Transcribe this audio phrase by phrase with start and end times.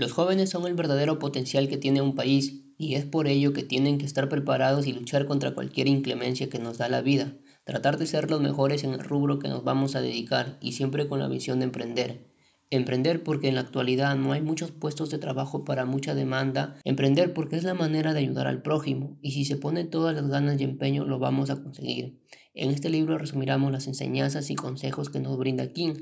[0.00, 3.64] Los jóvenes son el verdadero potencial que tiene un país y es por ello que
[3.64, 7.98] tienen que estar preparados y luchar contra cualquier inclemencia que nos da la vida, tratar
[7.98, 11.18] de ser los mejores en el rubro que nos vamos a dedicar y siempre con
[11.18, 12.30] la visión de emprender.
[12.70, 16.78] Emprender porque en la actualidad no hay muchos puestos de trabajo para mucha demanda.
[16.84, 20.28] Emprender porque es la manera de ayudar al prójimo y si se pone todas las
[20.28, 22.22] ganas y empeño lo vamos a conseguir.
[22.54, 25.94] En este libro resumiremos las enseñanzas y consejos que nos brinda King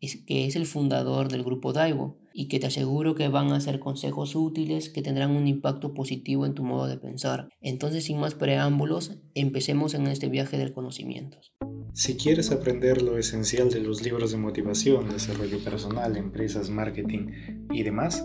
[0.00, 3.80] que es el fundador del grupo Daiwo y que te aseguro que van a ser
[3.80, 7.48] consejos útiles que tendrán un impacto positivo en tu modo de pensar.
[7.60, 11.38] Entonces, sin más preámbulos, empecemos en este viaje del conocimiento.
[11.94, 17.30] Si quieres aprender lo esencial de los libros de motivación, desarrollo personal, empresas, marketing
[17.72, 18.24] y demás,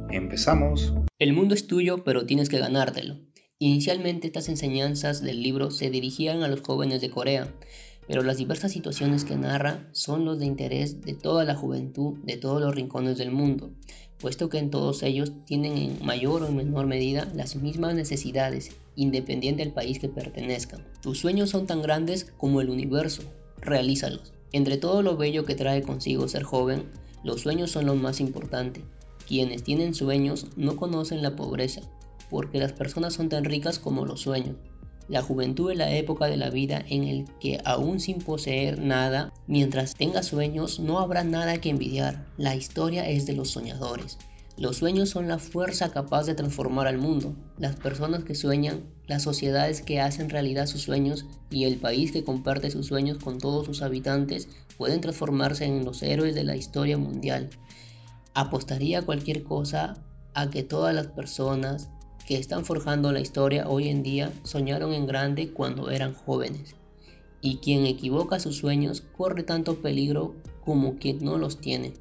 [0.11, 0.93] empezamos.
[1.19, 3.19] El mundo es tuyo, pero tienes que ganártelo.
[3.59, 7.53] Inicialmente estas enseñanzas del libro se dirigían a los jóvenes de Corea,
[8.07, 12.37] pero las diversas situaciones que narra son los de interés de toda la juventud de
[12.37, 13.71] todos los rincones del mundo,
[14.19, 19.63] puesto que en todos ellos tienen en mayor o menor medida las mismas necesidades, independiente
[19.63, 20.83] del país que pertenezcan.
[21.01, 23.23] Tus sueños son tan grandes como el universo,
[23.61, 24.33] realízalos.
[24.51, 26.85] Entre todo lo bello que trae consigo ser joven,
[27.23, 28.81] los sueños son lo más importante.
[29.31, 31.79] Quienes tienen sueños no conocen la pobreza,
[32.29, 34.57] porque las personas son tan ricas como los sueños.
[35.07, 39.31] La juventud es la época de la vida en el que aún sin poseer nada,
[39.47, 42.27] mientras tenga sueños no habrá nada que envidiar.
[42.35, 44.17] La historia es de los soñadores.
[44.57, 47.33] Los sueños son la fuerza capaz de transformar al mundo.
[47.57, 52.25] Las personas que sueñan, las sociedades que hacen realidad sus sueños y el país que
[52.25, 56.97] comparte sus sueños con todos sus habitantes pueden transformarse en los héroes de la historia
[56.97, 57.49] mundial.
[58.33, 59.97] Apostaría cualquier cosa
[60.33, 61.89] a que todas las personas
[62.25, 66.75] que están forjando la historia hoy en día soñaron en grande cuando eran jóvenes.
[67.41, 71.93] Y quien equivoca sus sueños corre tanto peligro como quien no los tiene.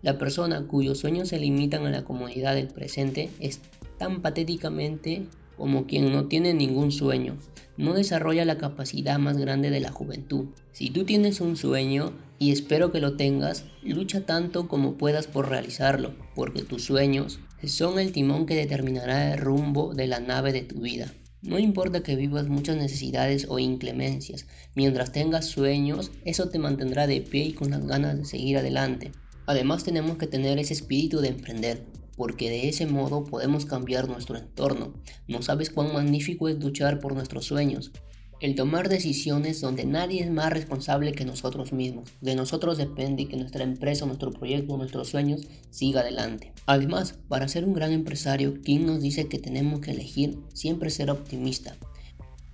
[0.00, 3.60] La persona cuyos sueños se limitan a la comodidad del presente es
[3.98, 5.26] tan patéticamente
[5.56, 7.36] como quien no tiene ningún sueño,
[7.76, 10.46] no desarrolla la capacidad más grande de la juventud.
[10.72, 15.48] Si tú tienes un sueño, y espero que lo tengas, lucha tanto como puedas por
[15.48, 20.62] realizarlo, porque tus sueños son el timón que determinará el rumbo de la nave de
[20.62, 21.12] tu vida.
[21.42, 27.20] No importa que vivas muchas necesidades o inclemencias, mientras tengas sueños, eso te mantendrá de
[27.20, 29.12] pie y con las ganas de seguir adelante.
[29.46, 31.84] Además tenemos que tener ese espíritu de emprender,
[32.16, 34.94] porque de ese modo podemos cambiar nuestro entorno.
[35.28, 37.92] No sabes cuán magnífico es luchar por nuestros sueños.
[38.40, 42.08] El tomar decisiones donde nadie es más responsable que nosotros mismos.
[42.20, 46.52] De nosotros depende que nuestra empresa, nuestro proyecto, nuestros sueños siga adelante.
[46.64, 51.10] Además, para ser un gran empresario, King nos dice que tenemos que elegir siempre ser
[51.10, 51.76] optimista.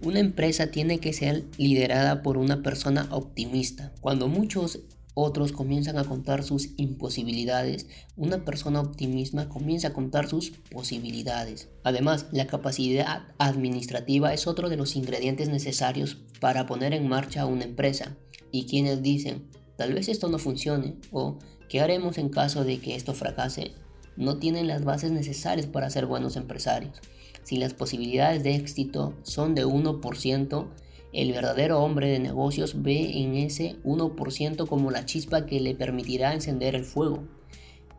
[0.01, 3.93] Una empresa tiene que ser liderada por una persona optimista.
[4.01, 4.81] Cuando muchos
[5.15, 7.87] otros comienzan a contar sus imposibilidades,
[8.17, 11.69] una persona optimista comienza a contar sus posibilidades.
[11.85, 17.65] Además, la capacidad administrativa es otro de los ingredientes necesarios para poner en marcha una
[17.65, 18.17] empresa.
[18.51, 21.39] Y quienes dicen, tal vez esto no funcione o
[21.69, 23.73] ¿qué haremos en caso de que esto fracase?
[24.17, 27.01] No tienen las bases necesarias para ser buenos empresarios.
[27.45, 30.69] Si las posibilidades de éxito son de 1%,
[31.15, 36.35] el verdadero hombre de negocios ve en ese 1% como la chispa que le permitirá
[36.35, 37.25] encender el fuego.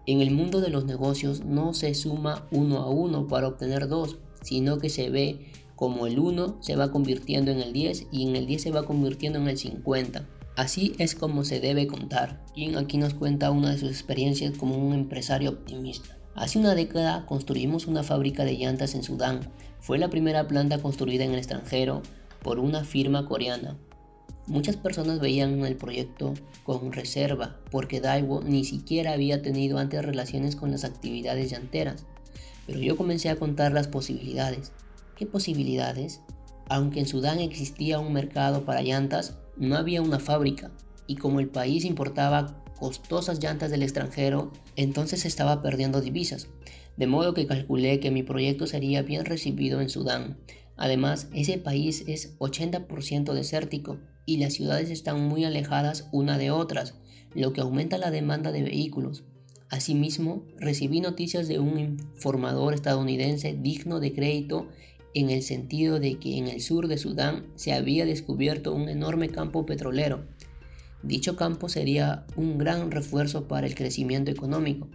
[0.06, 4.18] En el mundo de los negocios no se suma uno a uno para obtener dos,
[4.44, 5.40] sino que se ve
[5.76, 8.86] como el 1 se va convirtiendo en el 10 y en el 10 se va
[8.86, 10.28] convirtiendo en el 50.
[10.56, 12.46] Así es como se debe contar.
[12.54, 16.18] Quien aquí nos cuenta una de sus experiencias como un empresario optimista.
[16.34, 19.52] Hace una década construimos una fábrica de llantas en Sudán.
[19.80, 22.04] Fue la primera planta construida en el extranjero
[22.46, 23.76] por una firma coreana.
[24.46, 30.56] Muchas personas veían el proyecto con reserva porque Daiwo ni siquiera había tenido antes relaciones
[30.56, 32.06] con las actividades llanteras.
[32.68, 34.74] Pero yo comencé a contar las posibilidades.
[35.16, 36.22] ¿Qué posibilidades?
[36.70, 40.70] Aunque en Sudán existía un mercado para llantas, no había una fábrica.
[41.08, 46.48] Y como el país importaba costosas llantas del extranjero, entonces estaba perdiendo divisas.
[46.96, 50.38] De modo que calculé que mi proyecto sería bien recibido en Sudán
[50.78, 56.96] Además, ese país es 80% desértico y las ciudades están muy alejadas una de otras,
[57.34, 59.24] lo que aumenta la demanda de vehículos.
[59.70, 64.68] Asimismo, recibí noticias de un informador estadounidense digno de crédito
[65.14, 69.30] en el sentido de que en el sur de Sudán se había descubierto un enorme
[69.30, 70.26] campo petrolero.
[71.04, 74.90] Dicho campo sería un gran refuerzo para el crecimiento económico.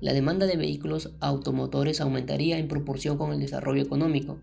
[0.00, 4.38] La demanda de vehículos automotores aumentaría en proporción con el desarrollo económico.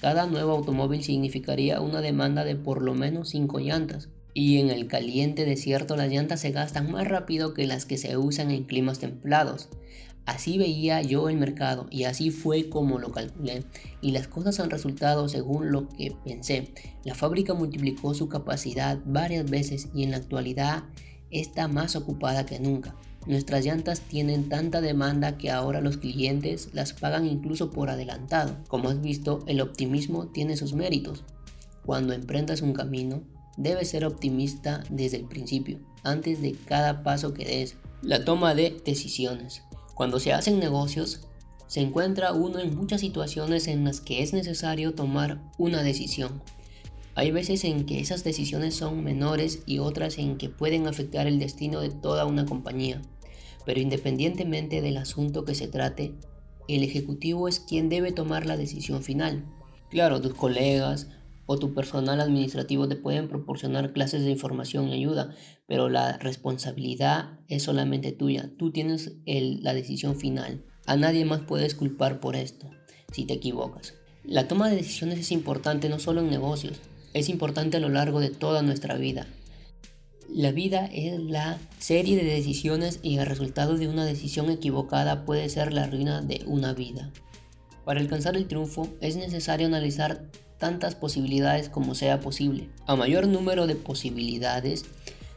[0.00, 4.08] Cada nuevo automóvil significaría una demanda de por lo menos 5 llantas.
[4.32, 8.16] Y en el caliente desierto las llantas se gastan más rápido que las que se
[8.16, 9.68] usan en climas templados.
[10.26, 13.64] Así veía yo el mercado y así fue como lo calculé.
[14.00, 16.68] Y las cosas han resultado según lo que pensé.
[17.04, 20.84] La fábrica multiplicó su capacidad varias veces y en la actualidad
[21.30, 22.94] está más ocupada que nunca.
[23.28, 28.56] Nuestras llantas tienen tanta demanda que ahora los clientes las pagan incluso por adelantado.
[28.68, 31.24] Como has visto, el optimismo tiene sus méritos.
[31.84, 33.22] Cuando emprendas un camino,
[33.58, 37.76] debes ser optimista desde el principio, antes de cada paso que des.
[38.00, 39.62] La toma de decisiones.
[39.94, 41.20] Cuando se hacen negocios,
[41.66, 46.40] se encuentra uno en muchas situaciones en las que es necesario tomar una decisión.
[47.14, 51.38] Hay veces en que esas decisiones son menores y otras en que pueden afectar el
[51.38, 53.02] destino de toda una compañía.
[53.68, 56.14] Pero independientemente del asunto que se trate,
[56.68, 59.44] el ejecutivo es quien debe tomar la decisión final.
[59.90, 61.08] Claro, tus colegas
[61.44, 65.34] o tu personal administrativo te pueden proporcionar clases de información y ayuda,
[65.66, 68.50] pero la responsabilidad es solamente tuya.
[68.56, 70.64] Tú tienes la decisión final.
[70.86, 72.70] A nadie más puedes culpar por esto
[73.12, 73.92] si te equivocas.
[74.24, 76.80] La toma de decisiones es importante no solo en negocios,
[77.12, 79.26] es importante a lo largo de toda nuestra vida.
[80.28, 85.48] La vida es la serie de decisiones y el resultado de una decisión equivocada puede
[85.48, 87.10] ser la ruina de una vida.
[87.86, 90.26] Para alcanzar el triunfo es necesario analizar
[90.58, 92.68] tantas posibilidades como sea posible.
[92.86, 94.84] A mayor número de posibilidades,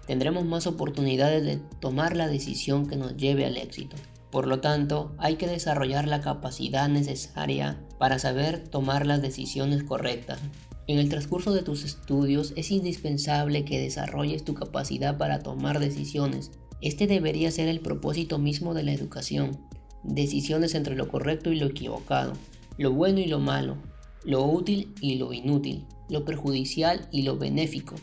[0.08, 3.96] tendremos más oportunidades de tomar la decisión que nos lleve al éxito.
[4.30, 10.40] Por lo tanto, hay que desarrollar la capacidad necesaria para saber tomar las decisiones correctas.
[10.92, 16.52] En el transcurso de tus estudios es indispensable que desarrolles tu capacidad para tomar decisiones.
[16.82, 19.58] Este debería ser el propósito mismo de la educación.
[20.04, 22.34] Decisiones entre lo correcto y lo equivocado,
[22.78, 23.78] lo bueno y lo malo,
[24.26, 27.96] lo útil y lo inútil, lo perjudicial y lo benéfico.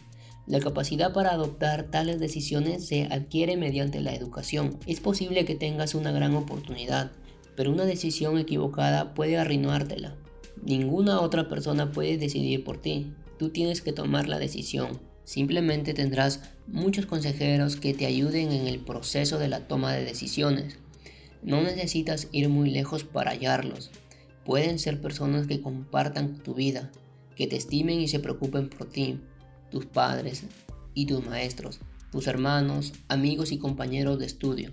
[0.47, 4.79] La capacidad para adoptar tales decisiones se adquiere mediante la educación.
[4.87, 7.13] Es posible que tengas una gran oportunidad,
[7.55, 10.17] pero una decisión equivocada puede arruinártela.
[10.65, 13.13] Ninguna otra persona puede decidir por ti.
[13.39, 15.01] Tú tienes que tomar la decisión.
[15.25, 20.79] Simplemente tendrás muchos consejeros que te ayuden en el proceso de la toma de decisiones.
[21.43, 23.91] No necesitas ir muy lejos para hallarlos.
[24.45, 26.91] Pueden ser personas que compartan tu vida,
[27.37, 29.21] que te estimen y se preocupen por ti,
[29.71, 30.45] tus padres
[30.95, 31.81] y tus maestros,
[32.11, 34.73] tus hermanos, amigos y compañeros de estudio.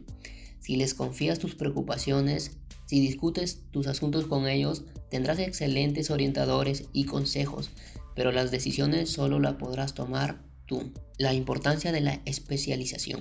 [0.60, 7.06] Si les confías tus preocupaciones, si discutes tus asuntos con ellos, tendrás excelentes orientadores y
[7.06, 7.72] consejos,
[8.16, 10.92] pero las decisiones solo las podrás tomar tú.
[11.18, 13.20] La importancia de la especialización.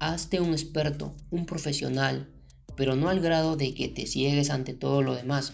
[0.00, 2.28] Hazte un experto, un profesional,
[2.76, 5.52] pero no al grado de que te ciegues ante todo lo demás.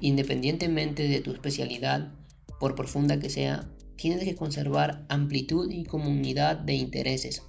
[0.00, 2.12] Independientemente de tu especialidad,
[2.60, 7.42] por profunda que sea, tienes que conservar amplitud y comunidad de intereses.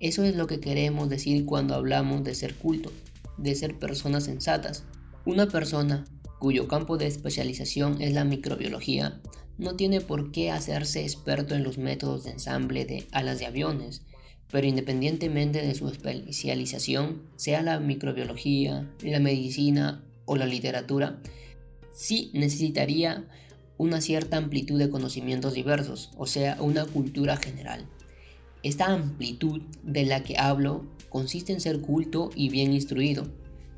[0.00, 2.92] Eso es lo que queremos decir cuando hablamos de ser culto,
[3.36, 4.84] de ser personas sensatas.
[5.24, 6.04] Una persona
[6.38, 9.20] cuyo campo de especialización es la microbiología
[9.58, 14.02] no tiene por qué hacerse experto en los métodos de ensamble de alas de aviones,
[14.50, 21.20] pero independientemente de su especialización, sea la microbiología, la medicina o la literatura,
[21.92, 23.24] sí necesitaría
[23.76, 27.86] una cierta amplitud de conocimientos diversos, o sea, una cultura general.
[28.64, 33.28] Esta amplitud de la que hablo consiste en ser culto y bien instruido,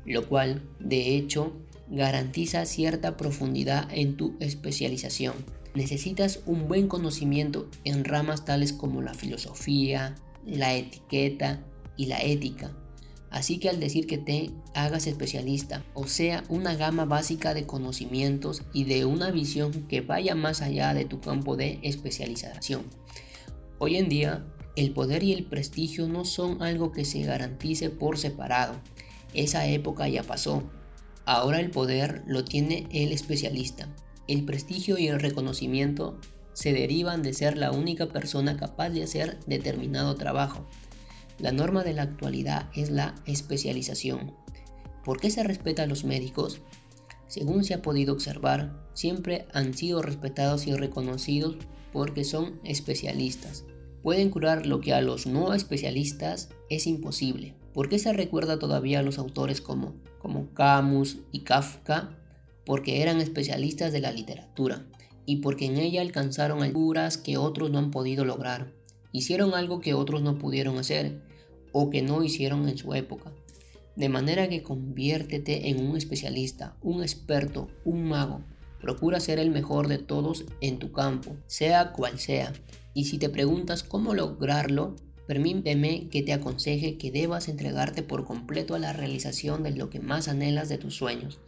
[0.05, 1.51] lo cual, de hecho,
[1.89, 5.33] garantiza cierta profundidad en tu especialización.
[5.75, 10.15] Necesitas un buen conocimiento en ramas tales como la filosofía,
[10.45, 11.65] la etiqueta
[11.97, 12.71] y la ética.
[13.29, 18.63] Así que al decir que te hagas especialista, o sea, una gama básica de conocimientos
[18.71, 22.83] y de una visión que vaya más allá de tu campo de especialización.
[23.79, 24.45] Hoy en día,
[24.77, 28.75] el poder y el prestigio no son algo que se garantice por separado.
[29.33, 30.61] Esa época ya pasó.
[31.25, 33.89] Ahora el poder lo tiene el especialista.
[34.27, 36.19] El prestigio y el reconocimiento
[36.53, 40.67] se derivan de ser la única persona capaz de hacer determinado trabajo.
[41.39, 44.35] La norma de la actualidad es la especialización.
[45.03, 46.61] ¿Por qué se respeta a los médicos?
[47.27, 51.55] Según se ha podido observar, siempre han sido respetados y reconocidos
[51.91, 53.65] porque son especialistas.
[54.03, 57.55] Pueden curar lo que a los no especialistas es imposible.
[57.73, 62.17] ¿Por qué se recuerda todavía a los autores como, como Camus y Kafka?
[62.65, 64.85] Porque eran especialistas de la literatura
[65.25, 68.73] y porque en ella alcanzaron alturas que otros no han podido lograr.
[69.11, 71.21] Hicieron algo que otros no pudieron hacer
[71.71, 73.31] o que no hicieron en su época.
[73.95, 78.41] De manera que conviértete en un especialista, un experto, un mago.
[78.79, 82.53] Procura ser el mejor de todos en tu campo, sea cual sea.
[82.97, 84.95] Y si te preguntas cómo lograrlo,
[85.27, 89.99] permíteme que te aconseje que debas entregarte por completo a la realización de lo que
[89.99, 91.39] más anhelas de tus sueños.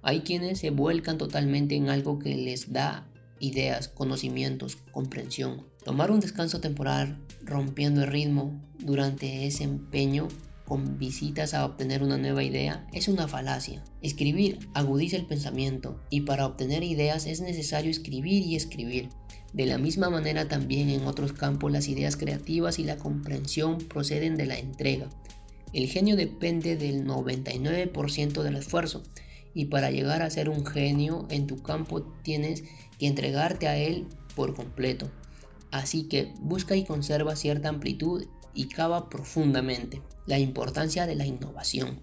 [0.00, 3.06] Hay quienes se vuelcan totalmente en algo que les da
[3.38, 5.66] ideas, conocimientos, comprensión.
[5.84, 10.28] Tomar un descanso temporal rompiendo el ritmo durante ese empeño
[10.64, 13.84] con visitas a obtener una nueva idea es una falacia.
[14.00, 19.10] Escribir agudiza el pensamiento y para obtener ideas es necesario escribir y escribir.
[19.54, 24.36] De la misma manera también en otros campos las ideas creativas y la comprensión proceden
[24.36, 25.08] de la entrega.
[25.72, 29.04] El genio depende del 99% del esfuerzo
[29.54, 32.64] y para llegar a ser un genio en tu campo tienes
[32.98, 35.08] que entregarte a él por completo.
[35.70, 42.00] Así que busca y conserva cierta amplitud y cava profundamente la importancia de la innovación.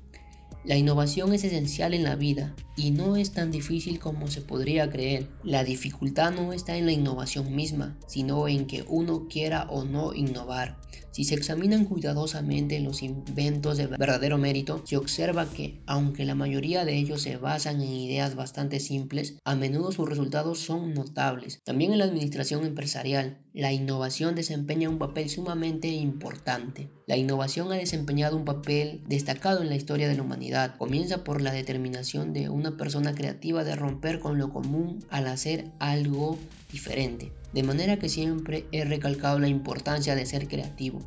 [0.64, 4.92] La innovación es esencial en la vida y no es tan difícil como se podría
[4.92, 5.28] creer.
[5.44, 10.14] La dificultad no está en la innovación misma, sino en que uno quiera o no
[10.14, 10.81] innovar.
[11.12, 16.86] Si se examinan cuidadosamente los inventos de verdadero mérito, se observa que, aunque la mayoría
[16.86, 21.60] de ellos se basan en ideas bastante simples, a menudo sus resultados son notables.
[21.64, 26.90] También en la administración empresarial, la innovación desempeña un papel sumamente importante.
[27.06, 30.78] La innovación ha desempeñado un papel destacado en la historia de la humanidad.
[30.78, 35.66] Comienza por la determinación de una persona creativa de romper con lo común al hacer
[35.80, 36.38] algo
[36.72, 37.34] diferente.
[37.54, 41.00] De manera que siempre he recalcado la importancia de ser creativo.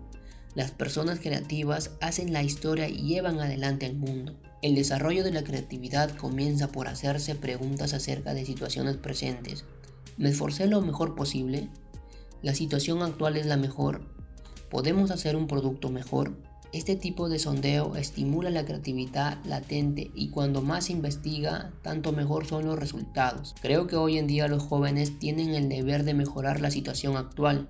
[0.55, 4.35] Las personas creativas hacen la historia y llevan adelante el mundo.
[4.63, 9.65] El desarrollo de la creatividad comienza por hacerse preguntas acerca de situaciones presentes.
[10.17, 11.69] ¿Me esforcé lo mejor posible?
[12.43, 14.03] ¿La situación actual es la mejor?
[14.71, 16.37] ¿Podemos hacer un producto mejor?
[16.75, 22.47] Este tipo de sondeo estimula la creatividad latente y cuando más se investiga, tanto mejor
[22.47, 23.55] son los resultados.
[23.63, 27.69] Creo que hoy en día los jóvenes tienen el deber de mejorar la situación actual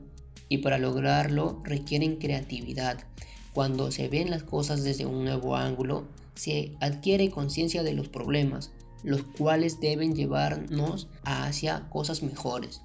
[0.48, 3.04] y para lograrlo requieren creatividad.
[3.52, 8.72] Cuando se ven las cosas desde un nuevo ángulo, se adquiere conciencia de los problemas,
[9.02, 12.80] los cuales deben llevarnos hacia cosas mejores.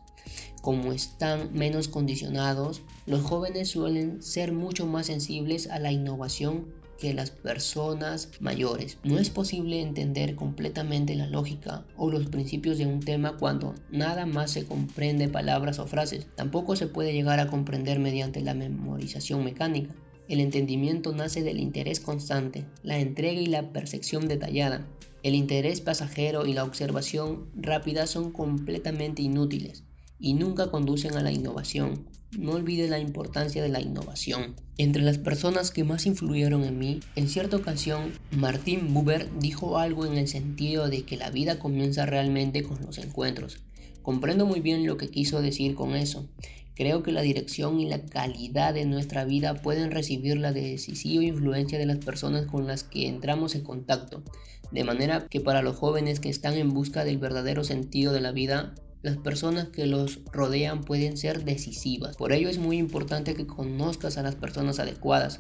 [0.62, 6.68] Como están menos condicionados, los jóvenes suelen ser mucho más sensibles a la innovación
[7.00, 8.98] que las personas mayores.
[9.04, 14.26] No es posible entender completamente la lógica o los principios de un tema cuando nada
[14.26, 16.28] más se comprende palabras o frases.
[16.36, 19.96] Tampoco se puede llegar a comprender mediante la memorización mecánica.
[20.28, 24.86] El entendimiento nace del interés constante, la entrega y la percepción detallada.
[25.24, 29.86] El interés pasajero y la observación rápida son completamente inútiles
[30.20, 32.06] y nunca conducen a la innovación.
[32.38, 34.56] No olvide la importancia de la innovación.
[34.78, 40.06] Entre las personas que más influyeron en mí, en cierta ocasión, Martin Buber dijo algo
[40.06, 43.64] en el sentido de que la vida comienza realmente con los encuentros.
[44.04, 46.28] Comprendo muy bien lo que quiso decir con eso.
[46.76, 51.78] Creo que la dirección y la calidad de nuestra vida pueden recibir la decisiva influencia
[51.78, 54.24] de las personas con las que entramos en contacto.
[54.72, 58.32] De manera que para los jóvenes que están en busca del verdadero sentido de la
[58.32, 62.18] vida, las personas que los rodean pueden ser decisivas.
[62.18, 65.40] Por ello es muy importante que conozcas a las personas adecuadas,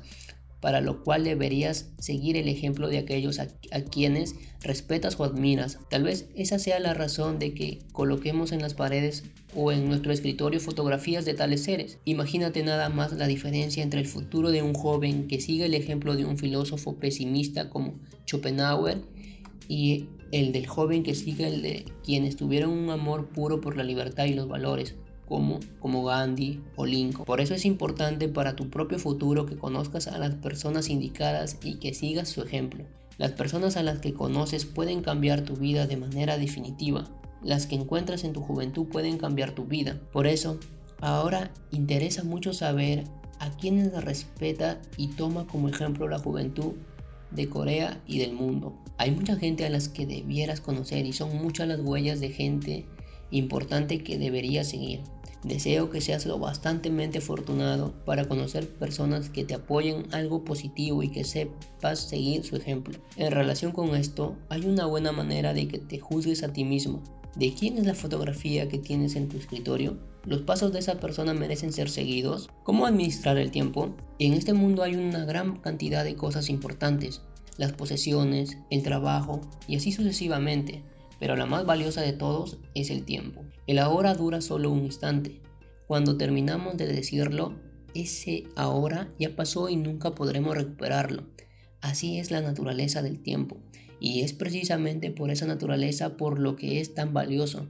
[0.61, 3.47] para lo cual deberías seguir el ejemplo de aquellos a,
[3.89, 5.79] quienes respetas o admiras.
[5.89, 9.23] Tal vez esa sea la razón de que coloquemos en las paredes
[9.55, 11.97] o en nuestro escritorio fotografías de tales seres.
[12.03, 16.15] Imagínate nada más la diferencia entre el futuro de un joven que sigue el ejemplo
[16.15, 19.01] de un filósofo pesimista como Schopenhauer
[19.69, 23.83] y el del joven que sigue el de quienes tuvieron un amor puro por la
[23.83, 24.95] libertad y los valores,
[25.27, 27.25] como, como Gandhi o Lincoln.
[27.25, 31.75] Por eso es importante para tu propio futuro que conozcas a las personas indicadas y
[31.75, 32.85] que sigas su ejemplo.
[33.17, 37.05] Las personas a las que conoces pueden cambiar tu vida de manera definitiva.
[37.43, 39.99] Las que encuentras en tu juventud pueden cambiar tu vida.
[40.11, 40.57] Por eso,
[41.01, 43.03] ahora interesa mucho saber
[43.39, 46.73] a quienes respeta y toma como ejemplo la juventud
[47.31, 48.73] de Corea y del mundo.
[48.97, 52.85] Hay mucha gente a las que debieras conocer y son muchas las huellas de gente
[53.31, 55.01] importante que deberías seguir.
[55.43, 61.09] Deseo que seas lo bastantemente afortunado para conocer personas que te apoyen algo positivo y
[61.09, 62.99] que sepas seguir su ejemplo.
[63.15, 67.01] En relación con esto, hay una buena manera de que te juzgues a ti mismo.
[67.35, 69.97] ¿De quién es la fotografía que tienes en tu escritorio?
[70.25, 72.49] ¿Los pasos de esa persona merecen ser seguidos?
[72.63, 73.95] ¿Cómo administrar el tiempo?
[74.19, 77.21] En este mundo hay una gran cantidad de cosas importantes.
[77.57, 80.83] Las posesiones, el trabajo y así sucesivamente
[81.19, 83.43] pero la más valiosa de todos es el tiempo.
[83.67, 85.41] El ahora dura solo un instante.
[85.85, 87.59] Cuando terminamos de decirlo,
[87.93, 91.23] ese ahora ya pasó y nunca podremos recuperarlo.
[91.81, 93.57] Así es la naturaleza del tiempo,
[93.99, 97.67] y es precisamente por esa naturaleza por lo que es tan valioso.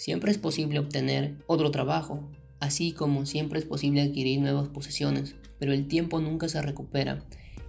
[0.00, 2.26] Siempre es posible obtener otro trabajo,
[2.58, 7.22] así como siempre es posible adquirir nuevas posesiones, pero el tiempo nunca se recupera.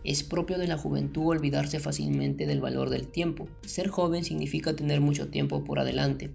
[0.05, 3.49] Es propio de la juventud olvidarse fácilmente del valor del tiempo.
[3.65, 6.31] Ser joven significa tener mucho tiempo por adelante,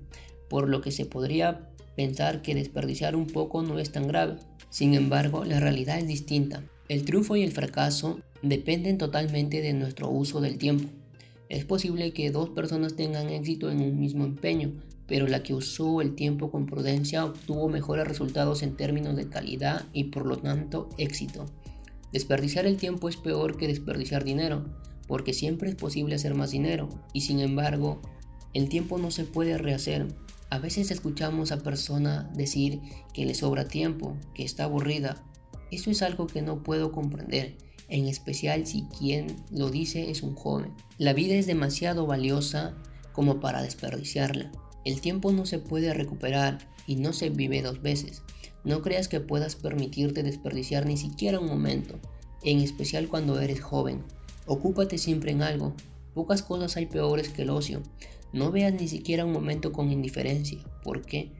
[0.50, 4.36] por lo que se podría pensar que desperdiciar un poco no es tan grave.
[4.68, 6.62] Sin embargo, la realidad es distinta.
[6.90, 10.90] El triunfo y el fracaso dependen totalmente de nuestro uso del tiempo.
[11.48, 14.72] Es posible que dos personas tengan éxito en un mismo empeño,
[15.06, 19.84] pero la que usó el tiempo con prudencia obtuvo mejores resultados en términos de calidad
[19.92, 21.46] y por lo tanto éxito.
[22.12, 24.64] Desperdiciar el tiempo es peor que desperdiciar dinero,
[25.06, 28.00] porque siempre es posible hacer más dinero, y sin embargo,
[28.54, 30.08] el tiempo no se puede rehacer.
[30.50, 32.80] A veces escuchamos a personas decir
[33.12, 35.22] que le sobra tiempo, que está aburrida.
[35.70, 37.56] Eso es algo que no puedo comprender,
[37.88, 40.72] en especial si quien lo dice es un joven.
[40.98, 42.74] La vida es demasiado valiosa
[43.12, 44.50] como para desperdiciarla.
[44.86, 48.22] El tiempo no se puede recuperar y no se vive dos veces.
[48.62, 51.98] No creas que puedas permitirte desperdiciar ni siquiera un momento,
[52.44, 54.04] en especial cuando eres joven.
[54.46, 55.74] Ocúpate siempre en algo.
[56.14, 57.82] Pocas cosas hay peores que el ocio.
[58.32, 61.32] No veas ni siquiera un momento con indiferencia, porque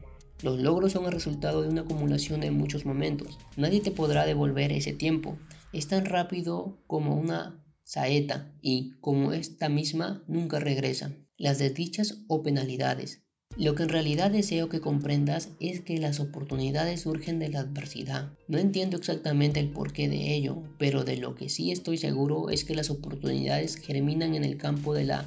[0.43, 3.39] los logros son el resultado de una acumulación de muchos momentos.
[3.55, 5.37] Nadie te podrá devolver ese tiempo.
[5.71, 11.13] Es tan rápido como una saeta y, como esta misma, nunca regresa.
[11.37, 13.23] Las desdichas o penalidades
[13.57, 18.31] lo que en realidad deseo que comprendas es que las oportunidades surgen de la adversidad.
[18.47, 22.63] No entiendo exactamente el porqué de ello, pero de lo que sí estoy seguro es
[22.63, 25.25] que las oportunidades germinan en el campo de la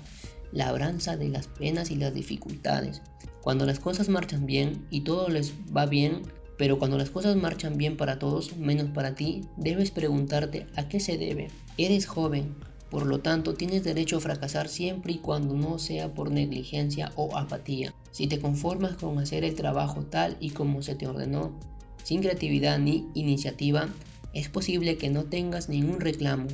[0.52, 3.02] labranza de las penas y las dificultades.
[3.42, 6.22] Cuando las cosas marchan bien y todo les va bien,
[6.56, 11.00] pero cuando las cosas marchan bien para todos, menos para ti, debes preguntarte a qué
[11.00, 11.48] se debe.
[11.78, 12.54] Eres joven,
[12.90, 17.36] por lo tanto, tienes derecho a fracasar siempre y cuando no sea por negligencia o
[17.36, 17.94] apatía.
[18.12, 21.58] Si te conformas con hacer el trabajo tal y como se te ordenó,
[22.02, 23.88] sin creatividad ni iniciativa,
[24.32, 26.46] es posible que no tengas ningún reclamo,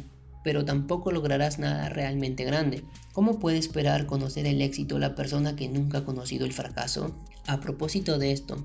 [0.45, 2.85] pero tampoco lograrás nada realmente grande.
[3.13, 7.17] ¿Cómo puede esperar conocer el éxito la persona que nunca ha conocido el fracaso?
[7.47, 8.57] A propósito de esto,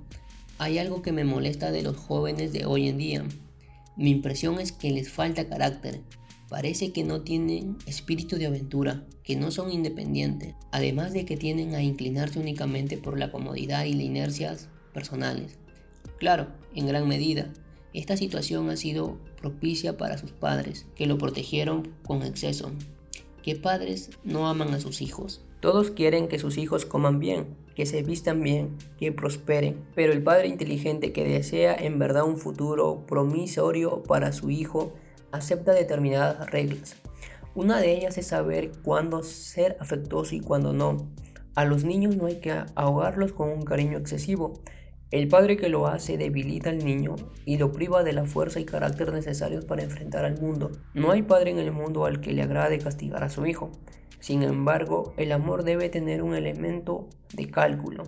[0.58, 3.26] hay algo que me molesta de los jóvenes de hoy en día.
[3.98, 6.02] Mi impresión es que les falta carácter,
[6.52, 11.76] Parece que no tienen espíritu de aventura, que no son independientes, además de que tienden
[11.76, 15.58] a inclinarse únicamente por la comodidad y las inercias personales.
[16.20, 17.54] Claro, en gran medida,
[17.94, 22.70] esta situación ha sido propicia para sus padres, que lo protegieron con exceso.
[23.42, 25.46] ¿Qué padres no aman a sus hijos?
[25.62, 30.22] Todos quieren que sus hijos coman bien, que se vistan bien, que prosperen, pero el
[30.22, 34.92] padre inteligente que desea en verdad un futuro promisorio para su hijo
[35.32, 36.96] acepta determinadas reglas.
[37.54, 41.12] Una de ellas es saber cuándo ser afectuoso y cuándo no.
[41.54, 44.54] A los niños no hay que ahogarlos con un cariño excesivo.
[45.12, 48.66] El padre que lo hace debilita al niño y lo priva de la fuerza y
[48.66, 50.72] carácter necesarios para enfrentar al mundo.
[50.94, 53.72] No hay padre en el mundo al que le agrade castigar a su hijo.
[54.22, 58.04] Sin embargo, el amor debe tener un elemento de cálculo,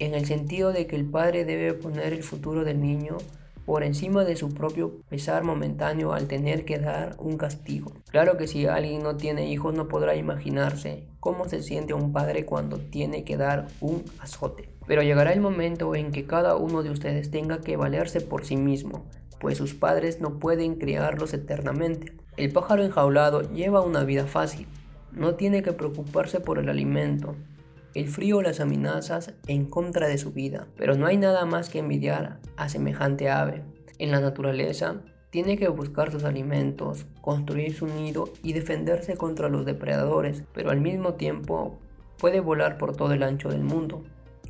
[0.00, 3.18] en el sentido de que el padre debe poner el futuro del niño
[3.66, 7.92] por encima de su propio pesar momentáneo al tener que dar un castigo.
[8.10, 12.44] Claro que si alguien no tiene hijos no podrá imaginarse cómo se siente un padre
[12.44, 14.68] cuando tiene que dar un azote.
[14.86, 18.56] Pero llegará el momento en que cada uno de ustedes tenga que valerse por sí
[18.56, 19.04] mismo,
[19.38, 22.12] pues sus padres no pueden criarlos eternamente.
[22.36, 24.66] El pájaro enjaulado lleva una vida fácil,
[25.12, 27.34] no tiene que preocuparse por el alimento,
[27.94, 31.68] el frío o las amenazas en contra de su vida, pero no hay nada más
[31.68, 33.62] que envidiar a semejante ave.
[33.98, 39.64] En la naturaleza, tiene que buscar sus alimentos, construir su nido y defenderse contra los
[39.64, 41.78] depredadores, pero al mismo tiempo
[42.18, 44.02] puede volar por todo el ancho del mundo.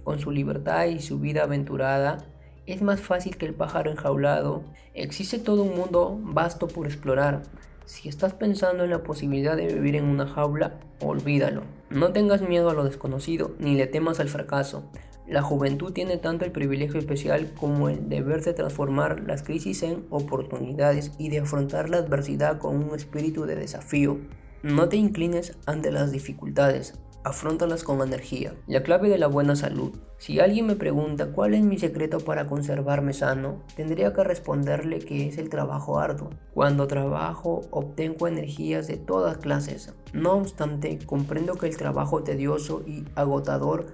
[0.05, 2.19] Con su libertad y su vida aventurada,
[2.67, 4.65] es más fácil que el pájaro enjaulado.
[4.95, 7.43] Existe todo un mundo vasto por explorar,
[7.91, 11.63] si estás pensando en la posibilidad de vivir en una jaula, olvídalo.
[11.91, 14.85] No tengas miedo a lo desconocido ni le temas al fracaso.
[15.27, 20.07] La juventud tiene tanto el privilegio especial como el deber de transformar las crisis en
[20.11, 24.19] oportunidades y de afrontar la adversidad con un espíritu de desafío.
[24.63, 26.95] No te inclines ante las dificultades,
[27.25, 28.55] afrontalas con energía.
[28.67, 29.93] La clave de la buena salud.
[30.19, 35.29] Si alguien me pregunta cuál es mi secreto para conservarme sano, tendría que responderle que
[35.29, 36.31] es el trabajo arduo.
[36.55, 39.95] Cuando trabajo obtengo energías de todas clases.
[40.13, 43.87] No obstante, comprendo que el trabajo tedioso y agotador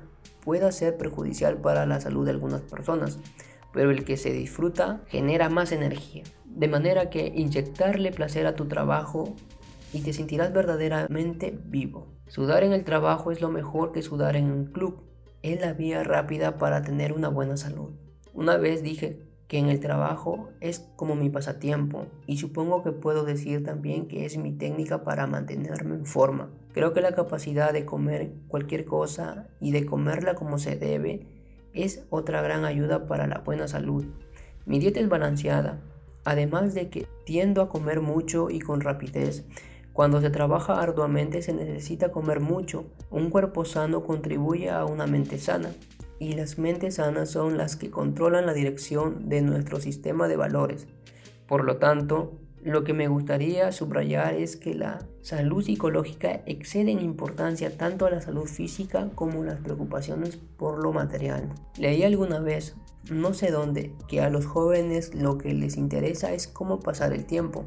[0.45, 3.19] pueda ser perjudicial para la salud de algunas personas,
[3.73, 6.23] pero el que se disfruta genera más energía.
[6.45, 9.35] De manera que inyectarle placer a tu trabajo
[9.93, 12.16] y te sentirás verdaderamente vivo.
[12.29, 15.01] Sudar en el trabajo es lo mejor que sudar en un club.
[15.43, 17.91] Es la vía rápida para tener una buena salud.
[18.35, 23.25] Una vez dije que en el trabajo es como mi pasatiempo y supongo que puedo
[23.25, 26.51] decir también que es mi técnica para mantenerme en forma.
[26.73, 31.27] Creo que la capacidad de comer cualquier cosa y de comerla como se debe
[31.75, 34.05] es otra gran ayuda para la buena salud.
[34.65, 35.81] Mi dieta es balanceada,
[36.25, 39.47] además de que tiendo a comer mucho y con rapidez.
[39.97, 42.85] Cuando se trabaja arduamente se necesita comer mucho.
[43.11, 45.71] Un cuerpo sano contribuye a una mente sana
[46.19, 50.87] y las mentes sanas son las que controlan la dirección de nuestro sistema de valores.
[51.49, 57.01] Por lo tanto, lo que me gustaría subrayar es que la salud psicológica excede en
[57.01, 61.49] importancia tanto a la salud física como las preocupaciones por lo material.
[61.79, 62.77] Leí alguna vez,
[63.11, 67.25] no sé dónde, que a los jóvenes lo que les interesa es cómo pasar el
[67.25, 67.65] tiempo,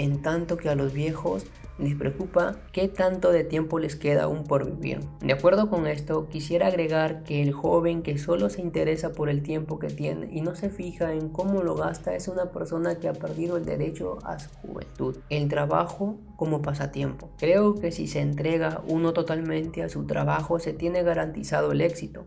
[0.00, 1.44] en tanto que a los viejos
[1.78, 5.00] les preocupa qué tanto de tiempo les queda aún por vivir.
[5.20, 9.42] De acuerdo con esto, quisiera agregar que el joven que solo se interesa por el
[9.42, 13.08] tiempo que tiene y no se fija en cómo lo gasta es una persona que
[13.08, 15.16] ha perdido el derecho a su juventud.
[15.28, 17.30] El trabajo como pasatiempo.
[17.38, 22.24] Creo que si se entrega uno totalmente a su trabajo se tiene garantizado el éxito.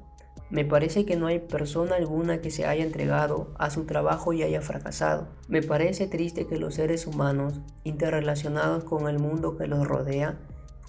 [0.54, 4.44] Me parece que no hay persona alguna que se haya entregado a su trabajo y
[4.44, 5.28] haya fracasado.
[5.48, 10.38] Me parece triste que los seres humanos, interrelacionados con el mundo que los rodea,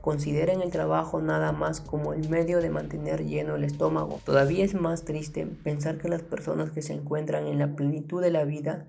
[0.03, 4.21] consideren el trabajo nada más como el medio de mantener lleno el estómago.
[4.27, 8.33] Todavía es más triste pensar que las personas que se encuentran en la plenitud de
[8.33, 8.87] la vida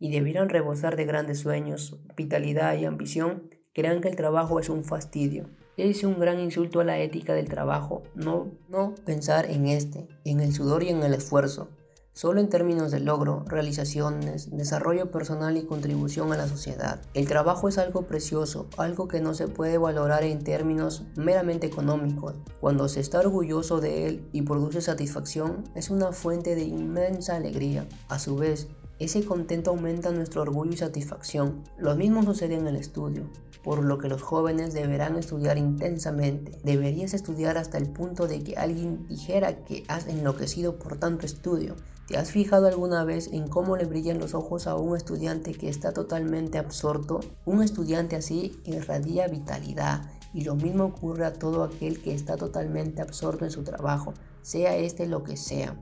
[0.00, 4.82] y debieran rebosar de grandes sueños, vitalidad y ambición, crean que el trabajo es un
[4.82, 5.50] fastidio.
[5.76, 10.40] Es un gran insulto a la ética del trabajo no, no pensar en este, en
[10.40, 11.68] el sudor y en el esfuerzo,
[12.14, 17.02] solo en términos de logro, realizaciones, desarrollo personal y contribución a la sociedad.
[17.12, 22.36] El trabajo es algo precioso, algo que no se puede valorar en términos meramente económicos.
[22.58, 27.86] Cuando se está orgulloso de él y produce satisfacción, es una fuente de inmensa alegría.
[28.08, 31.64] A su vez, ese contento aumenta nuestro orgullo y satisfacción.
[31.76, 33.24] Lo mismo sucede en el estudio,
[33.66, 36.56] por lo que los jóvenes deberán estudiar intensamente.
[36.62, 41.74] Deberías estudiar hasta el punto de que alguien dijera que has enloquecido por tanto estudio.
[42.06, 45.68] ¿Te has fijado alguna vez en cómo le brillan los ojos a un estudiante que
[45.68, 47.18] está totalmente absorto?
[47.44, 50.02] Un estudiante así irradia vitalidad
[50.32, 54.76] y lo mismo ocurre a todo aquel que está totalmente absorto en su trabajo, sea
[54.76, 55.76] este lo que sea.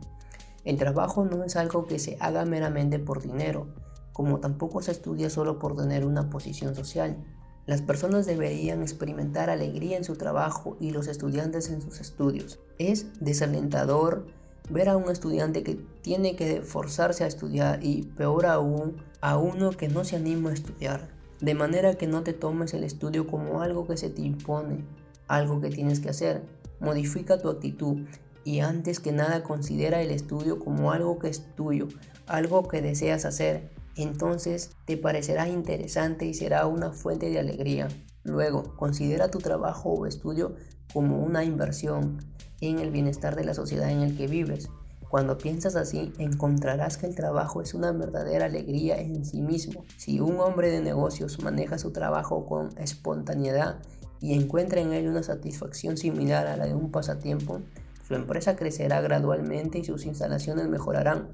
[0.64, 3.66] El trabajo no es algo que se haga meramente por dinero,
[4.14, 7.23] como tampoco se estudia solo por tener una posición social.
[7.66, 12.59] Las personas deberían experimentar alegría en su trabajo y los estudiantes en sus estudios.
[12.79, 14.27] Es desalentador
[14.68, 19.70] ver a un estudiante que tiene que forzarse a estudiar y peor aún a uno
[19.70, 21.09] que no se anima a estudiar.
[21.40, 24.85] De manera que no te tomes el estudio como algo que se te impone,
[25.27, 26.42] algo que tienes que hacer.
[26.81, 27.98] Modifica tu actitud
[28.44, 31.88] y antes que nada considera el estudio como algo que es tuyo,
[32.27, 33.70] algo que deseas hacer.
[33.96, 37.88] Entonces te parecerá interesante y será una fuente de alegría.
[38.24, 40.57] Luego, considera tu trabajo o estudio
[40.92, 42.18] como una inversión
[42.61, 44.70] en el bienestar de la sociedad en el que vives.
[45.09, 49.85] Cuando piensas así, encontrarás que el trabajo es una verdadera alegría en sí mismo.
[49.96, 53.78] Si un hombre de negocios maneja su trabajo con espontaneidad
[54.20, 57.61] y encuentra en él una satisfacción similar a la de un pasatiempo,
[58.09, 61.28] su empresa crecerá gradualmente y sus instalaciones mejorarán.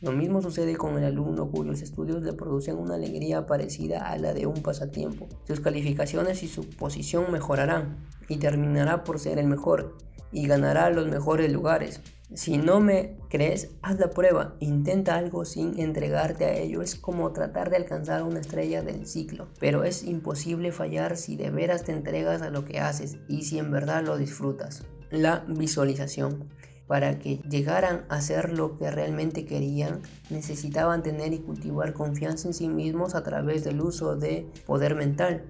[0.00, 4.32] Lo mismo sucede con el alumno cuyos estudios le producen una alegría parecida a la
[4.32, 5.28] de un pasatiempo.
[5.46, 9.98] Sus calificaciones y su posición mejorarán y terminará por ser el mejor
[10.32, 12.00] y ganará los mejores lugares.
[12.32, 14.54] Si no me crees, haz la prueba.
[14.60, 16.80] Intenta algo sin entregarte a ello.
[16.80, 19.48] Es como tratar de alcanzar una estrella del ciclo.
[19.58, 23.58] Pero es imposible fallar si de veras te entregas a lo que haces y si
[23.58, 26.48] en verdad lo disfrutas la visualización.
[26.90, 32.54] Para que llegaran a ser lo que realmente querían, necesitaban tener y cultivar confianza en
[32.54, 35.44] sí mismos a través del uso de poder mental.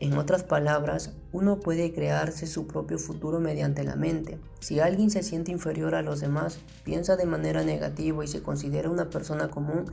[0.00, 4.38] En otras palabras, uno puede crearse su propio futuro mediante la mente.
[4.60, 8.88] Si alguien se siente inferior a los demás, piensa de manera negativa y se considera
[8.88, 9.84] una persona común,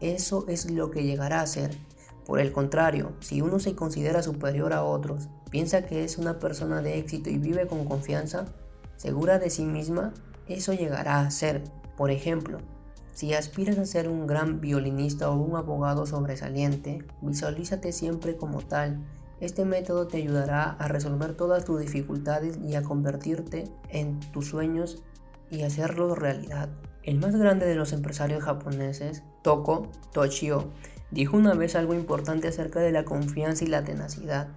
[0.00, 1.76] eso es lo que llegará a ser.
[2.24, 6.80] Por el contrario, si uno se considera superior a otros, piensa que es una persona
[6.80, 8.46] de éxito y vive con confianza,
[8.96, 10.14] segura de sí misma,
[10.48, 11.62] eso llegará a ser.
[11.96, 12.58] Por ejemplo,
[13.12, 19.04] si aspiras a ser un gran violinista o un abogado sobresaliente, visualízate siempre como tal
[19.38, 25.02] este método te ayudará a resolver todas tus dificultades y a convertirte en tus sueños
[25.50, 26.70] y hacerlos realidad.
[27.02, 30.70] El más grande de los empresarios japoneses, Toko Toshio,
[31.10, 34.48] dijo una vez algo importante acerca de la confianza y la tenacidad.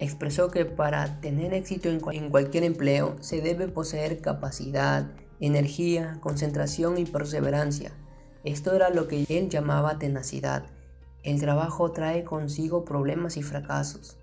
[0.00, 7.04] Expresó que para tener éxito en, cualquier empleo se debe poseer capacidad, energía, concentración y
[7.04, 7.92] perseverancia.
[8.42, 10.64] Esto era lo que él llamaba tenacidad
[11.22, 14.16] el trabajo trae consigo problemas y fracasos.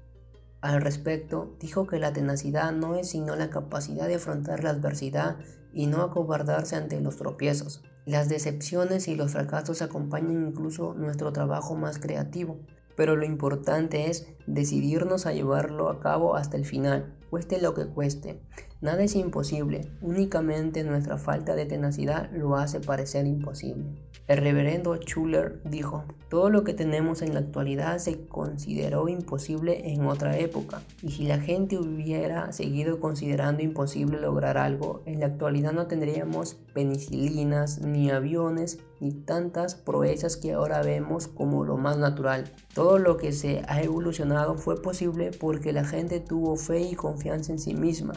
[0.61, 5.37] Al respecto, dijo que la tenacidad no es sino la capacidad de afrontar la adversidad
[5.71, 7.83] y no acobardarse ante los tropiezos.
[8.07, 12.57] Las decepciones y los fracasos acompañan incluso nuestro trabajo más creativo,
[12.97, 17.85] pero lo importante es decidirnos a llevarlo a cabo hasta el final, cueste lo que
[17.85, 18.41] cueste.
[18.79, 23.85] Nada es imposible, únicamente nuestra falta de tenacidad lo hace parecer imposible.
[24.27, 30.05] El reverendo Schuller dijo, todo lo que tenemos en la actualidad se consideró imposible en
[30.05, 35.71] otra época, y si la gente hubiera seguido considerando imposible lograr algo, en la actualidad
[35.71, 42.51] no tendríamos penicilinas, ni aviones, ni tantas proezas que ahora vemos como lo más natural.
[42.75, 47.53] Todo lo que se ha evolucionado fue posible porque la gente tuvo fe y confianza
[47.53, 48.13] en sí misma.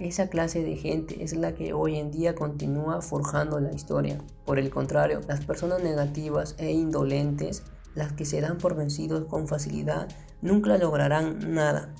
[0.00, 4.18] Esa clase de gente es la que hoy en día continúa forjando la historia.
[4.44, 7.62] Por el contrario, las personas negativas e indolentes,
[7.94, 10.08] las que se dan por vencidos con facilidad,
[10.42, 11.94] nunca lograrán nada.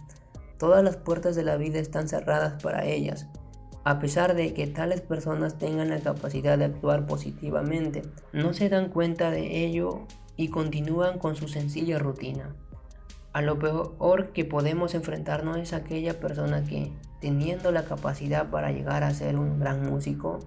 [0.59, 3.29] Todas las puertas de la vida están cerradas para ellas,
[3.85, 8.03] a pesar de que tales personas tengan la capacidad de actuar positivamente,
[8.33, 12.57] no se dan cuenta de ello y continúan con su sencilla rutina.
[13.35, 16.93] A lo peor que podemos enfrentarnos es aquella persona que,
[17.25, 20.41] teniendo la capacidad para llegar a ser un gran músico,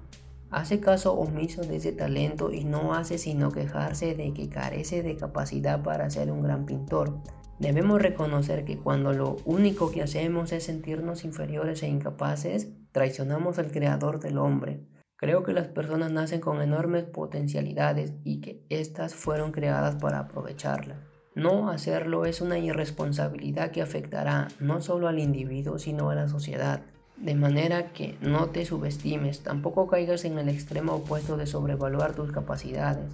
[0.51, 5.17] hace caso omiso de ese talento y no hace sino quejarse de que carece de
[5.17, 7.17] capacidad para ser un gran pintor.
[7.57, 13.71] Debemos reconocer que cuando lo único que hacemos es sentirnos inferiores e incapaces, traicionamos al
[13.71, 14.85] creador del hombre.
[15.15, 20.99] Creo que las personas nacen con enormes potencialidades y que éstas fueron creadas para aprovecharlas.
[21.37, 26.81] No hacerlo es una irresponsabilidad que afectará no solo al individuo, sino a la sociedad.
[27.15, 32.31] De manera que no te subestimes, tampoco caigas en el extremo opuesto de sobrevaluar tus
[32.31, 33.11] capacidades,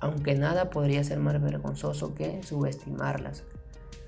[0.00, 3.44] aunque nada podría ser más vergonzoso que subestimarlas.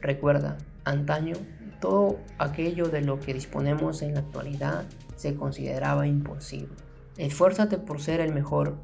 [0.01, 1.37] Recuerda, antaño,
[1.81, 4.83] todo aquello de lo que disponemos en la actualidad
[5.15, 6.75] se consideraba imposible.
[7.19, 8.79] Esfuérzate por ser el mejor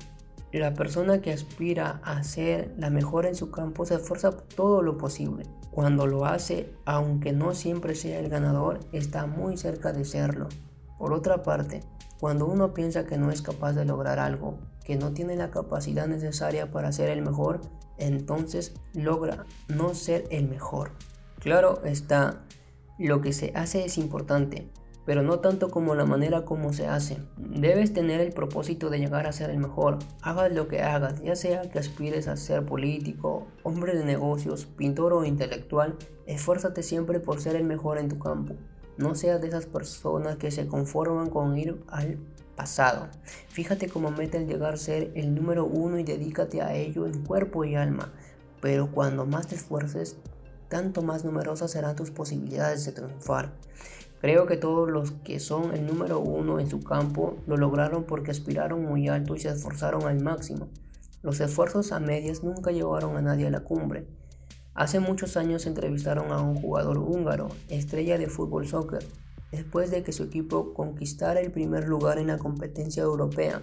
[0.52, 4.96] la persona que aspira a ser la mejor en su campo se esfuerza todo lo
[4.96, 5.44] posible.
[5.70, 10.48] Cuando lo hace, aunque no siempre sea el ganador, está muy cerca de serlo.
[10.98, 11.82] Por otra parte,
[12.18, 16.06] cuando uno piensa que no es capaz de lograr algo, que no tiene la capacidad
[16.06, 17.60] necesaria para ser el mejor,
[17.98, 20.92] entonces logra no ser el mejor.
[21.38, 22.44] Claro está,
[22.98, 24.70] lo que se hace es importante,
[25.08, 27.16] pero no tanto como la manera como se hace.
[27.38, 30.00] Debes tener el propósito de llegar a ser el mejor.
[30.20, 35.14] Hagas lo que hagas, ya sea que aspires a ser político, hombre de negocios, pintor
[35.14, 38.54] o intelectual, esfuérzate siempre por ser el mejor en tu campo.
[38.98, 42.18] No seas de esas personas que se conforman con ir al
[42.54, 43.08] pasado.
[43.48, 47.24] Fíjate cómo mete el llegar a ser el número uno y dedícate a ello en
[47.24, 48.12] cuerpo y alma.
[48.60, 50.18] Pero cuando más te esfuerces,
[50.68, 53.54] tanto más numerosas serán tus posibilidades de triunfar.
[54.20, 58.32] Creo que todos los que son el número uno en su campo lo lograron porque
[58.32, 60.68] aspiraron muy alto y se esforzaron al máximo.
[61.22, 64.06] Los esfuerzos a medias nunca llevaron a nadie a la cumbre.
[64.74, 69.04] Hace muchos años entrevistaron a un jugador húngaro, estrella de fútbol soccer,
[69.52, 73.62] después de que su equipo conquistara el primer lugar en la competencia europea.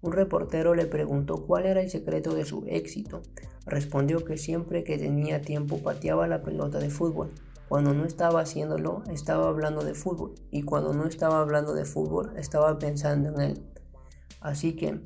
[0.00, 3.22] Un reportero le preguntó cuál era el secreto de su éxito.
[3.66, 7.30] Respondió que siempre que tenía tiempo pateaba la pelota de fútbol.
[7.68, 10.34] Cuando no estaba haciéndolo, estaba hablando de fútbol.
[10.50, 13.62] Y cuando no estaba hablando de fútbol, estaba pensando en él.
[14.40, 15.00] Así que,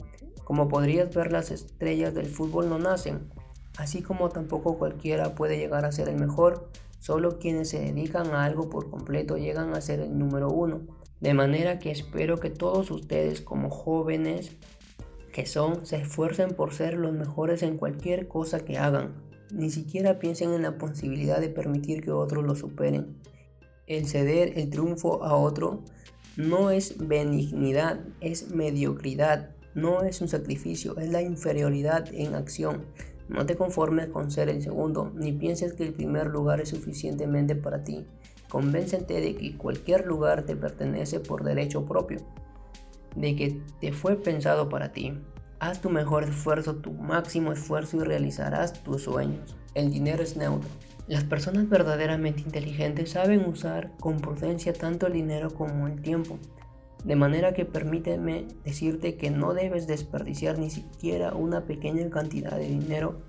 [0.44, 3.30] como podrías ver, las estrellas del fútbol no nacen.
[3.78, 6.68] Así como tampoco cualquiera puede llegar a ser el mejor.
[7.00, 10.82] Solo quienes se dedican a algo por completo llegan a ser el número uno.
[11.20, 14.56] De manera que espero que todos ustedes como jóvenes
[15.32, 19.31] que son se esfuercen por ser los mejores en cualquier cosa que hagan.
[19.52, 23.18] Ni siquiera piensen en la posibilidad de permitir que otros lo superen.
[23.86, 25.82] El ceder el triunfo a otro
[26.36, 29.50] no es benignidad, es mediocridad.
[29.74, 32.86] No es un sacrificio, es la inferioridad en acción.
[33.28, 37.54] No te conformes con ser el segundo, ni pienses que el primer lugar es suficientemente
[37.54, 38.06] para ti.
[38.48, 42.20] Convéncete de que cualquier lugar te pertenece por derecho propio,
[43.16, 45.14] de que te fue pensado para ti.
[45.62, 49.54] Haz tu mejor esfuerzo, tu máximo esfuerzo y realizarás tus sueños.
[49.74, 50.68] El dinero es neutro.
[51.06, 56.40] Las personas verdaderamente inteligentes saben usar con prudencia tanto el dinero como el tiempo.
[57.04, 62.66] De manera que permíteme decirte que no debes desperdiciar ni siquiera una pequeña cantidad de
[62.66, 63.20] dinero,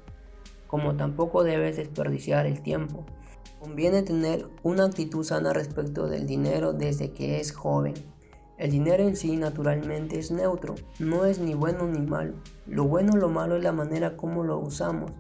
[0.66, 3.06] como tampoco debes desperdiciar el tiempo.
[3.60, 7.94] Conviene tener una actitud sana respecto del dinero desde que es joven.
[8.58, 12.34] El dinero en sí naturalmente es neutro, no es ni bueno ni malo.
[12.68, 15.12] Lo bueno o lo malo es la manera como lo usamos.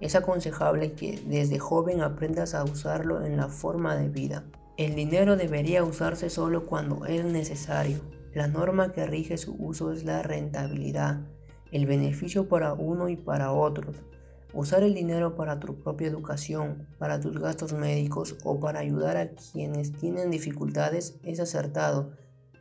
[0.00, 4.44] Es aconsejable que desde joven aprendas a usarlo en la forma de vida.
[4.76, 8.00] El dinero debería usarse solo cuando es necesario.
[8.34, 11.20] La norma que rige su uso es la rentabilidad,
[11.70, 14.02] el beneficio para uno y para otros.
[14.52, 19.30] Usar el dinero para tu propia educación, para tus gastos médicos o para ayudar a
[19.30, 22.10] quienes tienen dificultades es acertado.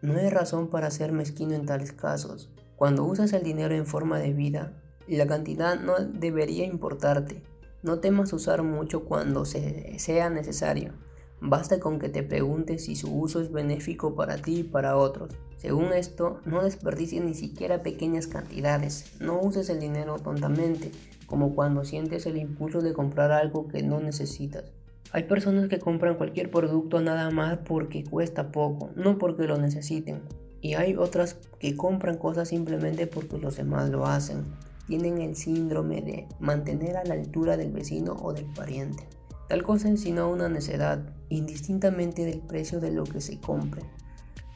[0.03, 2.49] No hay razón para ser mezquino en tales casos.
[2.75, 4.73] Cuando usas el dinero en forma de vida,
[5.07, 7.41] la cantidad no debería importarte.
[7.83, 10.91] No temas usar mucho cuando sea necesario.
[11.39, 15.33] Basta con que te preguntes si su uso es benéfico para ti y para otros.
[15.55, 19.05] Según esto, no desperdicies ni siquiera pequeñas cantidades.
[19.21, 20.91] No uses el dinero tontamente,
[21.27, 24.73] como cuando sientes el impulso de comprar algo que no necesitas.
[25.15, 30.23] Hay personas que compran cualquier producto nada más porque cuesta poco, no porque lo necesiten.
[30.59, 34.43] Y hay otras que compran cosas simplemente porque los demás lo hacen.
[34.87, 39.07] Tienen el síndrome de mantener a la altura del vecino o del pariente.
[39.49, 43.83] Tal cosa es sino una necedad, indistintamente del precio de lo que se compre.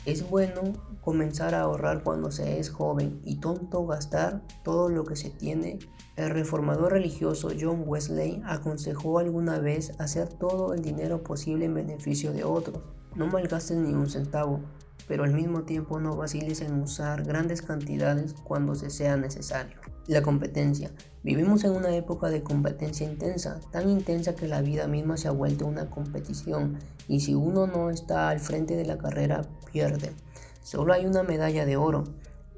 [0.08, 0.62] Es bueno
[1.02, 5.80] comenzar a ahorrar cuando se es joven y tonto gastar todo lo que se tiene.
[6.15, 12.32] El reformador religioso John Wesley aconsejó alguna vez hacer todo el dinero posible en beneficio
[12.32, 12.80] de otros.
[13.15, 14.62] No malgastes ni un centavo,
[15.08, 19.78] pero al mismo tiempo no vaciles en usar grandes cantidades cuando se sea necesario.
[20.08, 20.91] La competencia.
[21.24, 25.32] Vivimos en una época de competencia intensa, tan intensa que la vida misma se ha
[25.32, 29.41] vuelto una competición y si uno no está al frente de la carrera,
[29.72, 30.13] pierde.
[30.62, 32.04] Solo hay una medalla de oro.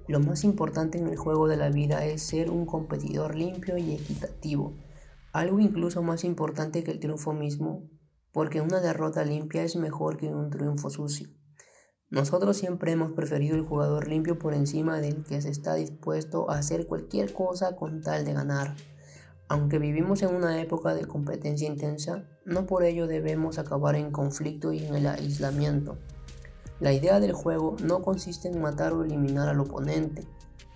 [0.07, 3.93] Lo más importante en el juego de la vida es ser un competidor limpio y
[3.93, 4.75] equitativo,
[5.31, 7.87] algo incluso más importante que el triunfo mismo,
[8.31, 11.29] porque una derrota limpia es mejor que un triunfo sucio.
[12.11, 16.57] Nosotros siempre hemos preferido el jugador limpio por encima del que se está dispuesto a
[16.57, 18.75] hacer cualquier cosa con tal de ganar.
[19.47, 24.73] Aunque vivimos en una época de competencia intensa, no por ello debemos acabar en conflicto
[24.73, 25.99] y en el aislamiento.
[26.79, 30.23] La idea del juego no consiste en matar o eliminar al oponente.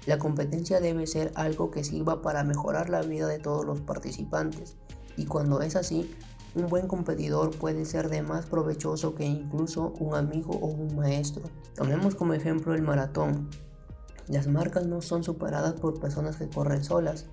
[0.05, 4.75] La competencia debe ser algo que sirva para mejorar la vida de todos los participantes,
[5.17, 6.13] y cuando es así,
[6.55, 11.43] un buen competidor puede ser de más provechoso que incluso un amigo o un maestro.
[11.75, 13.49] Tomemos como ejemplo el maratón.
[14.27, 17.25] Las marcas no son superadas por personas que corren solas.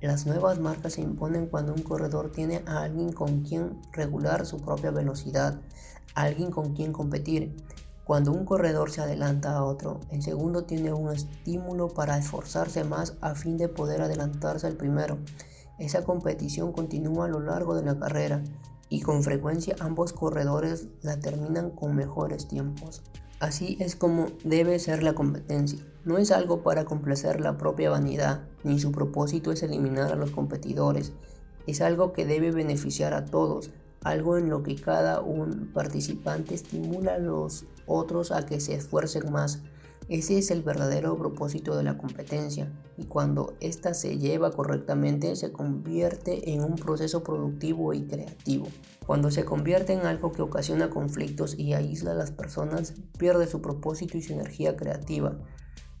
[0.00, 4.58] Las nuevas marcas se imponen cuando un corredor tiene a alguien con quien regular su
[4.58, 5.60] propia velocidad,
[6.14, 7.56] alguien con quien competir.
[8.04, 13.14] Cuando un corredor se adelanta a otro, el segundo tiene un estímulo para esforzarse más
[13.20, 15.18] a fin de poder adelantarse al primero.
[15.78, 18.42] Esa competición continúa a lo largo de la carrera
[18.88, 23.02] y con frecuencia ambos corredores la terminan con mejores tiempos.
[23.40, 25.78] Así es como debe ser la competencia.
[26.04, 30.30] No es algo para complacer la propia vanidad, ni su propósito es eliminar a los
[30.30, 31.12] competidores.
[31.66, 33.70] Es algo que debe beneficiar a todos,
[34.02, 39.30] algo en lo que cada un participante estimula a los otros a que se esfuercen
[39.30, 39.60] más
[40.08, 45.52] ese es el verdadero propósito de la competencia y cuando ésta se lleva correctamente se
[45.52, 48.68] convierte en un proceso productivo y creativo.
[49.06, 53.60] Cuando se convierte en algo que ocasiona conflictos y aísla a las personas, pierde su
[53.60, 55.36] propósito y su energía creativa.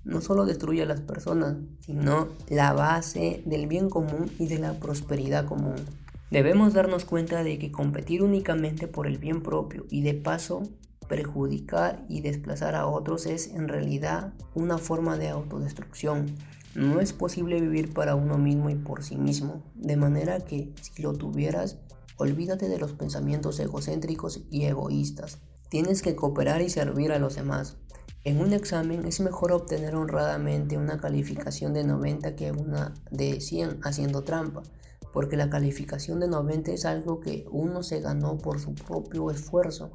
[0.04, 4.72] No solo destruye a las personas, sino la base del bien común y de la
[4.80, 5.76] prosperidad común.
[6.30, 10.62] Debemos darnos cuenta de que competir únicamente por el bien propio y de paso
[11.08, 16.34] perjudicar y desplazar a otros es en realidad una forma de autodestrucción.
[16.74, 21.02] No es posible vivir para uno mismo y por sí mismo, de manera que si
[21.02, 21.78] lo tuvieras,
[22.18, 25.38] olvídate de los pensamientos egocéntricos y egoístas.
[25.70, 27.78] Tienes que cooperar y servir a los demás.
[28.24, 33.80] En un examen es mejor obtener honradamente una calificación de 90 que una de 100
[33.82, 34.62] haciendo trampa.
[35.10, 39.90] porque la calificación de 90 es algo que uno se ganó por su propio esfuerzo,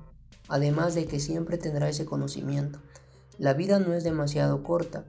[0.48, 2.80] además de que siempre tendrá ese conocimiento.
[3.38, 5.06] La vida no es demasiado corta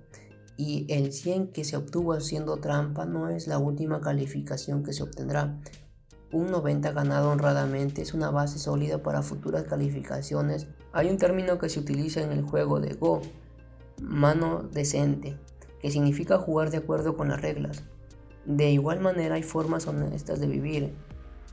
[0.57, 5.03] y el 100 que se obtuvo haciendo trampa no es la última calificación que se
[5.03, 5.59] obtendrá.
[6.33, 10.67] Un 90 ganado honradamente es una base sólida para futuras calificaciones.
[10.93, 13.21] Hay un término que se utiliza en el juego de Go,
[14.01, 15.39] mano decente,
[15.81, 17.85] que significa jugar de acuerdo con las reglas.
[18.47, 20.95] De igual manera hay formas honestas de vivir.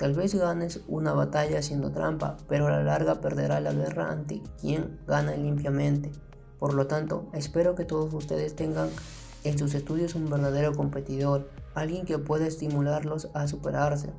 [0.01, 4.41] Tal vez ganes una batalla haciendo trampa, pero a la larga perderá la guerra ante
[4.59, 6.11] quien gana limpiamente.
[6.57, 8.89] Por lo tanto, espero que todos ustedes tengan
[9.43, 14.11] en sus estudios un verdadero competidor, alguien que pueda estimularlos a superarse.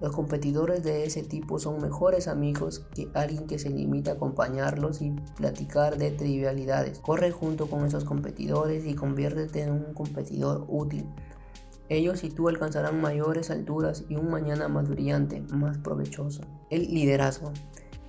[0.00, 5.02] Los competidores de ese tipo son mejores amigos que alguien que se limita a acompañarlos
[5.02, 7.00] y platicar de trivialidades.
[7.00, 11.06] Corre junto con esos competidores y conviértete en un competidor útil.
[11.88, 16.42] Ellos y tú alcanzarán mayores alturas y un mañana más brillante, más provechoso.
[16.70, 17.52] El liderazgo.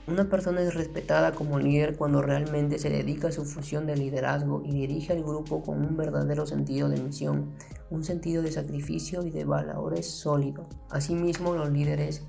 [0.08, 4.64] Una persona es respetada como líder cuando realmente se dedica a su función de liderazgo
[4.66, 7.52] y dirige al grupo con un verdadero sentido de misión,
[7.92, 10.66] un sentido de sacrificio y de valores sólido.
[10.90, 12.24] Asimismo, los líderes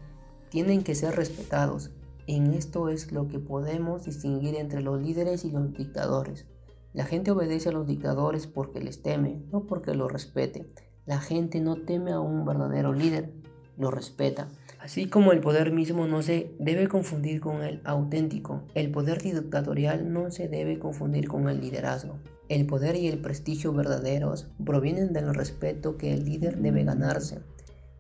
[0.51, 1.93] tienen que ser respetados.
[2.27, 6.47] En esto es lo que podemos distinguir entre los líderes y los dictadores.
[6.93, 10.69] La gente obedece a los dictadores porque les teme, no porque los respete.
[11.09, 13.31] La gente no teme a un verdadero líder,
[13.79, 14.49] lo respeta.
[14.79, 20.13] Así como el poder mismo no se debe confundir con el auténtico, el poder dictatorial
[20.13, 22.19] no se debe confundir con el liderazgo.
[22.51, 27.39] El poder y el prestigio verdaderos provienen del respeto que el líder debe ganarse.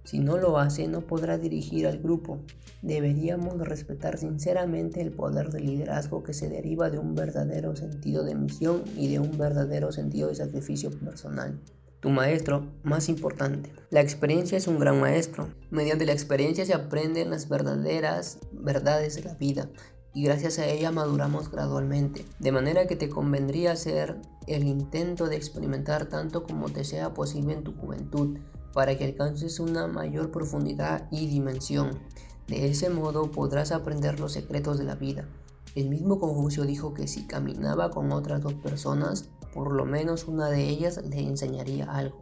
[0.04, 2.40] Si no lo hace, no podrá dirigir al grupo.
[2.82, 8.34] Deberíamos respetar sinceramente el poder del liderazgo que se deriva de un verdadero sentido de
[8.34, 11.58] misión y de un verdadero sentido de sacrificio personal
[12.00, 13.72] tu maestro más importante.
[13.90, 15.48] La experiencia es un gran maestro.
[15.70, 19.68] Mediante la experiencia se aprenden las verdaderas verdades de la vida
[20.14, 22.24] y gracias a ella maduramos gradualmente.
[22.38, 27.54] De manera que te convendría hacer el intento de experimentar tanto como te sea posible
[27.54, 28.38] en tu juventud
[28.72, 31.98] para que alcances una mayor profundidad y dimensión.
[32.46, 35.28] De ese modo podrás aprender los secretos de la vida.
[35.74, 40.48] El mismo Confucio dijo que si caminaba con otras dos personas, por lo menos una
[40.48, 42.20] de ellas le enseñaría algo.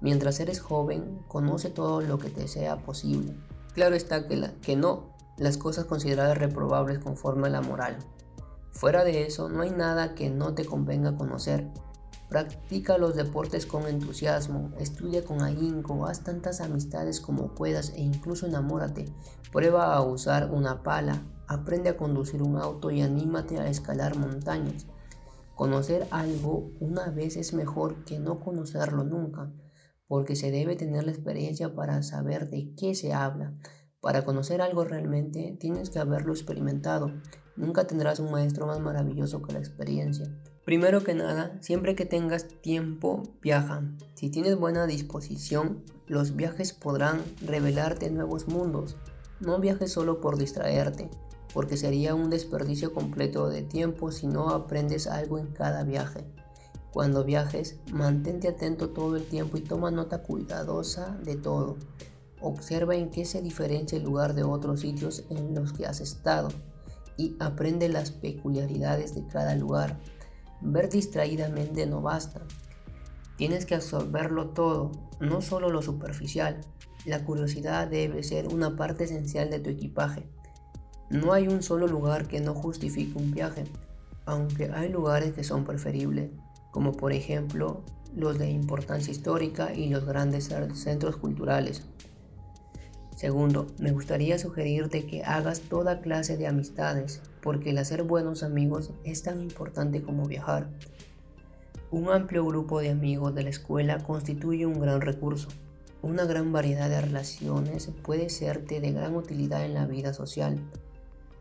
[0.00, 3.36] Mientras eres joven, conoce todo lo que te sea posible.
[3.72, 7.96] Claro está que, que no las cosas consideradas reprobables conforme a la moral.
[8.70, 11.70] Fuera de eso, no hay nada que no te convenga conocer.
[12.28, 18.46] Practica los deportes con entusiasmo, estudia con ahínco, haz tantas amistades como puedas e incluso
[18.46, 19.06] enamórate.
[19.52, 24.86] Prueba a usar una pala, aprende a conducir un auto y anímate a escalar montañas.
[25.54, 29.52] Conocer algo una vez es mejor que no conocerlo nunca,
[30.08, 33.54] porque se debe tener la experiencia para saber de qué se habla.
[34.00, 37.12] Para conocer algo realmente tienes que haberlo experimentado.
[37.56, 40.26] Nunca tendrás un maestro más maravilloso que la experiencia.
[40.64, 43.82] Primero que nada, siempre que tengas tiempo, viaja.
[44.14, 48.96] Si tienes buena disposición, los viajes podrán revelarte nuevos mundos.
[49.40, 51.10] No viajes solo por distraerte,
[51.54, 56.24] porque sería un desperdicio completo de tiempo si no aprendes algo en cada viaje.
[56.92, 61.76] Cuando viajes, mantente atento todo el tiempo y toma nota cuidadosa de todo.
[62.40, 66.48] Observa en qué se diferencia el lugar de otros sitios en los que has estado
[67.16, 70.00] y aprende las peculiaridades de cada lugar.
[70.60, 72.42] Ver distraídamente no basta.
[73.36, 74.90] Tienes que absorberlo todo,
[75.20, 76.60] no solo lo superficial.
[77.04, 80.28] La curiosidad debe ser una parte esencial de tu equipaje.
[81.10, 83.64] No hay un solo lugar que no justifique un viaje,
[84.26, 86.30] aunque hay lugares que son preferibles,
[86.70, 87.82] como por ejemplo
[88.16, 91.82] los de importancia histórica y los grandes centros culturales.
[93.16, 98.90] Segundo, me gustaría sugerirte que hagas toda clase de amistades, porque el hacer buenos amigos
[99.04, 100.68] es tan importante como viajar.
[101.90, 105.48] Un amplio grupo de amigos de la escuela constituye un gran recurso.
[106.02, 110.58] Una gran variedad de relaciones puede serte de gran utilidad en la vida social,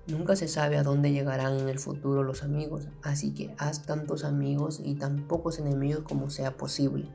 [0.05, 4.25] Nunca se sabe a dónde llegarán en el futuro los amigos, así que haz tantos
[4.25, 7.09] amigos y tan pocos enemigos como sea posible.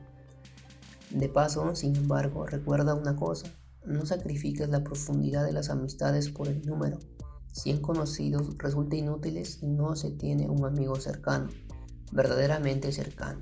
[1.11, 3.47] De paso, sin embargo, recuerda una cosa,
[3.85, 6.97] no sacrifiques la profundidad de las amistades por el número.
[7.51, 11.49] Cien conocidos resulta inútiles si no se tiene un amigo cercano,
[12.11, 13.41] verdaderamente cercano.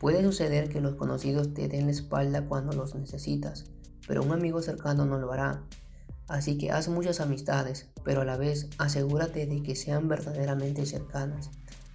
[0.00, 3.64] Puede suceder que los conocidos te den la espalda cuando los necesitas,
[4.06, 5.62] pero un amigo cercano no lo hará.
[6.28, 11.50] Así que haz muchas amistades, pero a la vez asegúrate de que sean verdaderamente cercanas.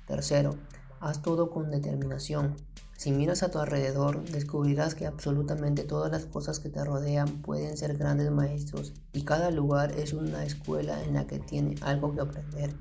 [0.08, 0.58] Tercero,
[1.02, 2.56] Haz todo con determinación.
[2.96, 7.76] Si miras a tu alrededor, descubrirás que absolutamente todas las cosas que te rodean pueden
[7.76, 12.22] ser grandes maestros y cada lugar es una escuela en la que tiene algo que
[12.22, 12.76] aprender.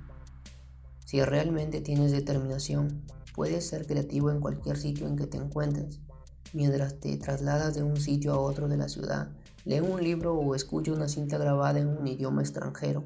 [1.07, 5.99] Si realmente tienes determinación, puedes ser creativo en cualquier sitio en que te encuentres.
[6.53, 9.31] Mientras te trasladas de un sitio a otro de la ciudad,
[9.71, 13.05] lee un libro o escucha una cinta grabada en un idioma extranjero.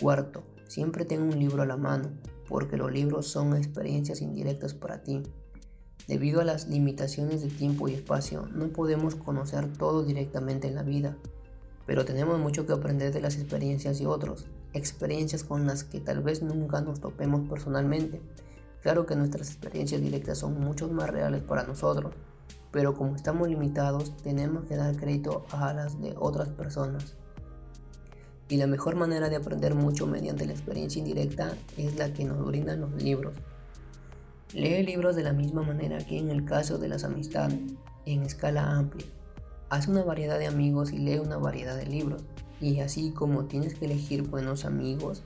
[0.00, 2.10] Cuarto, siempre ten un libro a la mano,
[2.48, 5.24] porque los libros son experiencias indirectas para ti.
[6.06, 10.84] Debido a las limitaciones de tiempo y espacio, no podemos conocer todo directamente en la
[10.84, 11.16] vida,
[11.86, 16.22] pero tenemos mucho que aprender de las experiencias de otros, experiencias con las que tal
[16.22, 18.22] vez nunca nos topemos personalmente.
[18.80, 22.14] Claro que nuestras experiencias directas son mucho más reales para nosotros,
[22.70, 27.14] pero como estamos limitados, tenemos que dar crédito a las de otras personas.
[28.48, 32.44] Y la mejor manera de aprender mucho mediante la experiencia indirecta es la que nos
[32.44, 33.34] brindan los libros.
[34.52, 37.58] Lee libros de la misma manera que en el caso de las amistades,
[38.06, 39.06] en escala amplia.
[39.70, 42.24] Haz una variedad de amigos y lee una variedad de libros.
[42.60, 45.22] Y así como tienes que elegir buenos amigos,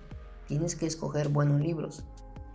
[0.47, 2.05] tienes que escoger buenos libros.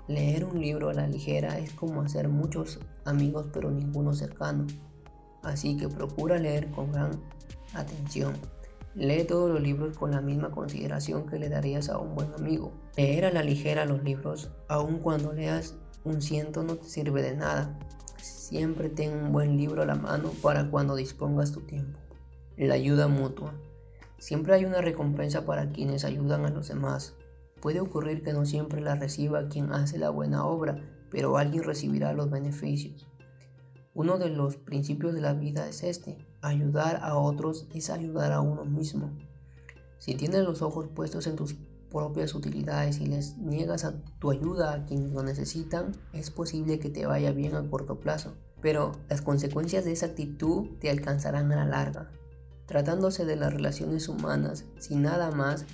[0.07, 4.65] Leer un libro a la ligera es como hacer muchos amigos pero ninguno cercano.
[5.41, 7.11] Así que procura leer con gran
[7.73, 8.33] atención.
[8.95, 12.71] Lee todos los libros con la misma consideración que le darías a un buen amigo.
[12.95, 17.35] Leer a la ligera los libros, aun cuando leas un ciento no te sirve de
[17.35, 17.77] nada.
[18.21, 21.99] Siempre ten un buen libro a la mano para cuando dispongas tu tiempo.
[22.55, 23.53] La ayuda mutua.
[24.19, 27.15] Siempre hay una recompensa para quienes ayudan a los demás.
[27.61, 30.77] Puede ocurrir que no siempre la reciba quien hace la buena obra,
[31.13, 33.07] pero alguien recibirá los beneficios.
[33.93, 36.17] Uno de los principios de la vida es este.
[36.41, 39.11] Ayudar a otros es ayudar a uno mismo.
[39.99, 41.55] Si tienes los ojos puestos en tus
[41.91, 43.87] propias utilidades y les niegas
[44.17, 48.33] tu ayuda a quienes lo necesitan, es posible que te vaya bien a corto plazo,
[48.59, 52.09] pero las consecuencias de esa actitud te alcanzarán a la larga.
[52.65, 55.65] Tratándose de las relaciones humanas, si nada más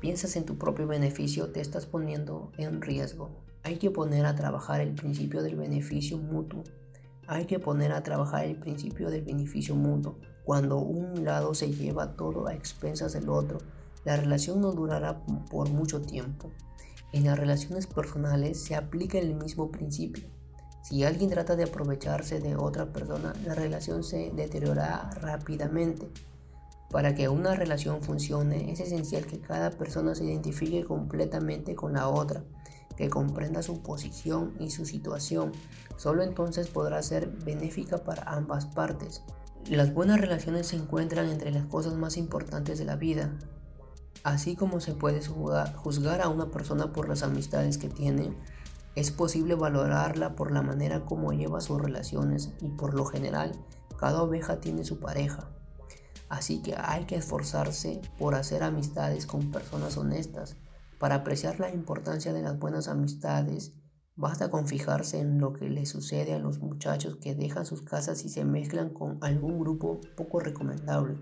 [0.00, 3.49] piensas en tu propio beneficio, te estás poniendo en riesgo.
[3.62, 6.64] Hay que poner a trabajar el principio del beneficio mutuo.
[7.26, 10.16] Hay que poner a trabajar el principio del beneficio mutuo.
[10.44, 13.58] Cuando un lado se lleva todo a expensas del otro,
[14.04, 16.50] la relación no durará por mucho tiempo.
[17.12, 20.24] En las relaciones personales se aplica el mismo principio.
[20.82, 26.08] Si alguien trata de aprovecharse de otra persona, la relación se deteriorará rápidamente.
[26.90, 32.08] Para que una relación funcione es esencial que cada persona se identifique completamente con la
[32.08, 32.42] otra,
[33.00, 35.52] que comprenda su posición y su situación.
[35.96, 39.22] Solo entonces podrá ser benéfica para ambas partes.
[39.70, 43.38] Las buenas relaciones se encuentran entre las cosas más importantes de la vida.
[44.22, 48.36] Así como se puede juzgar a una persona por las amistades que tiene,
[48.94, 53.52] es posible valorarla por la manera como lleva sus relaciones y por lo general
[53.98, 55.48] cada oveja tiene su pareja.
[56.28, 60.56] Así que hay que esforzarse por hacer amistades con personas honestas.
[61.00, 63.72] Para apreciar la importancia de las buenas amistades,
[64.16, 68.22] basta con fijarse en lo que le sucede a los muchachos que dejan sus casas
[68.26, 71.16] y se mezclan con algún grupo poco recomendable.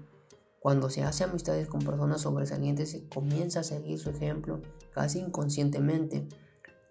[0.59, 4.61] Cuando se hace amistades con personas sobresalientes se comienza a seguir su ejemplo
[4.93, 6.27] casi inconscientemente.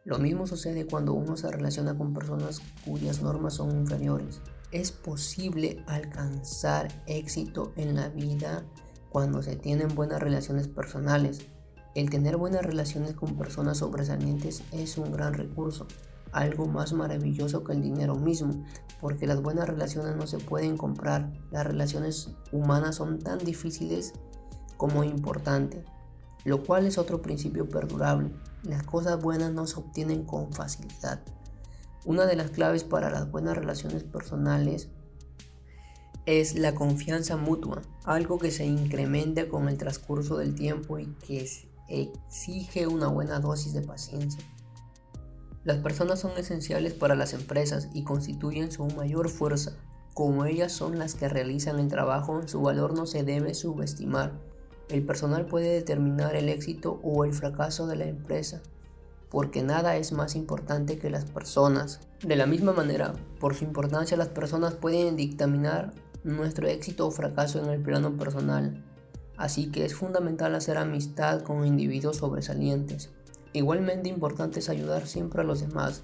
[0.05, 4.39] Lo mismo sucede cuando uno se relaciona con personas cuyas normas son inferiores.
[4.71, 8.63] Es posible alcanzar éxito en la vida
[9.09, 11.45] cuando se tienen buenas relaciones personales.
[11.97, 15.87] El tener buenas relaciones con personas sobresalientes es un gran recurso
[16.31, 18.63] algo más maravilloso que el dinero mismo,
[19.01, 21.33] porque las buenas relaciones no se pueden comprar.
[21.49, 24.13] Las relaciones humanas son tan difíciles
[24.77, 25.85] como importantes,
[26.43, 28.31] lo cual es otro principio perdurable.
[28.61, 31.21] Las cosas buenas no se obtienen con facilidad.
[32.05, 34.89] Una de las claves para las buenas relaciones personales
[36.27, 41.41] es la confianza mutua, algo que se incrementa con el transcurso del tiempo y que
[41.87, 44.43] exige una buena dosis de paciencia.
[45.63, 49.73] Las personas son esenciales para las empresas y constituyen su mayor fuerza.
[50.13, 54.31] Como ellas son las que realizan el trabajo, su valor no se debe subestimar.
[54.89, 58.61] El personal puede determinar el éxito o el fracaso de la empresa,
[59.29, 61.99] porque nada es más importante que las personas.
[62.23, 67.61] De la misma manera, por su importancia, las personas pueden dictaminar nuestro éxito o fracaso
[67.61, 68.83] en el plano personal.
[69.37, 73.11] Así que es fundamental hacer amistad con individuos sobresalientes.
[73.53, 76.01] Igualmente importante es ayudar siempre a los demás.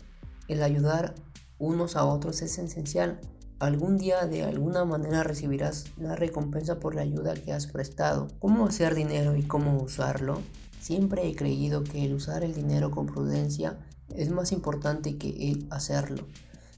[0.47, 1.15] El ayudar
[1.57, 3.19] unos a otros es esencial.
[3.59, 8.27] Algún día de alguna manera recibirás la recompensa por la ayuda que has prestado.
[8.39, 10.41] ¿Cómo hacer dinero y cómo usarlo?
[10.79, 13.79] Siempre he creído que el usar el dinero con prudencia
[14.13, 16.27] Es más importante que el hacerlo.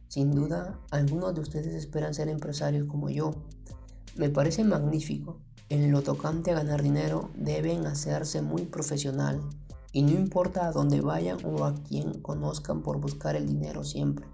[0.07, 3.33] Sin duda, algunos de ustedes esperan ser empresarios como yo.
[4.15, 5.41] Me parece magnífico.
[5.68, 9.41] En lo tocante a ganar dinero, deben hacerse muy profesional.
[9.91, 14.28] Y no importa a dónde vayan o a quién conozcan por buscar el dinero siempre.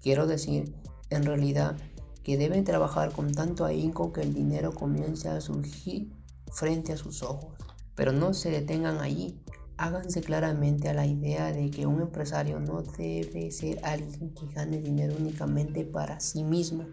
[0.00, 0.74] Quiero decir,
[1.10, 1.76] en realidad,
[2.22, 6.12] que deben trabajar con tanto ahínco que el dinero comience a surgir
[6.50, 7.52] frente a sus ojos.
[7.94, 9.38] Pero no se detengan allí.
[9.76, 14.80] Háganse claramente a la idea de que un empresario no debe ser alguien que gane
[14.80, 16.86] dinero únicamente para sí mismo.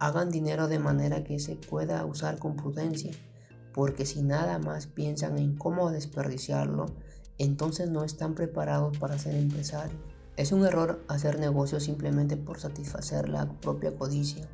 [0.00, 3.12] Hagan dinero de manera que se pueda usar con prudencia,
[3.74, 6.86] porque si nada más piensan en cómo desperdiciarlo,
[7.36, 10.00] entonces no están preparados para ser empresarios.
[10.38, 14.48] Es un error hacer negocios simplemente por satisfacer la propia codicia.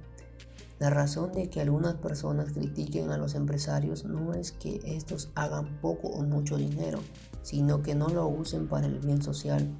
[0.81, 5.81] La razón de que algunas personas critiquen a los empresarios no es que estos hagan
[5.81, 6.99] poco o mucho dinero,
[7.43, 9.71] sino que no lo usen para el bien social.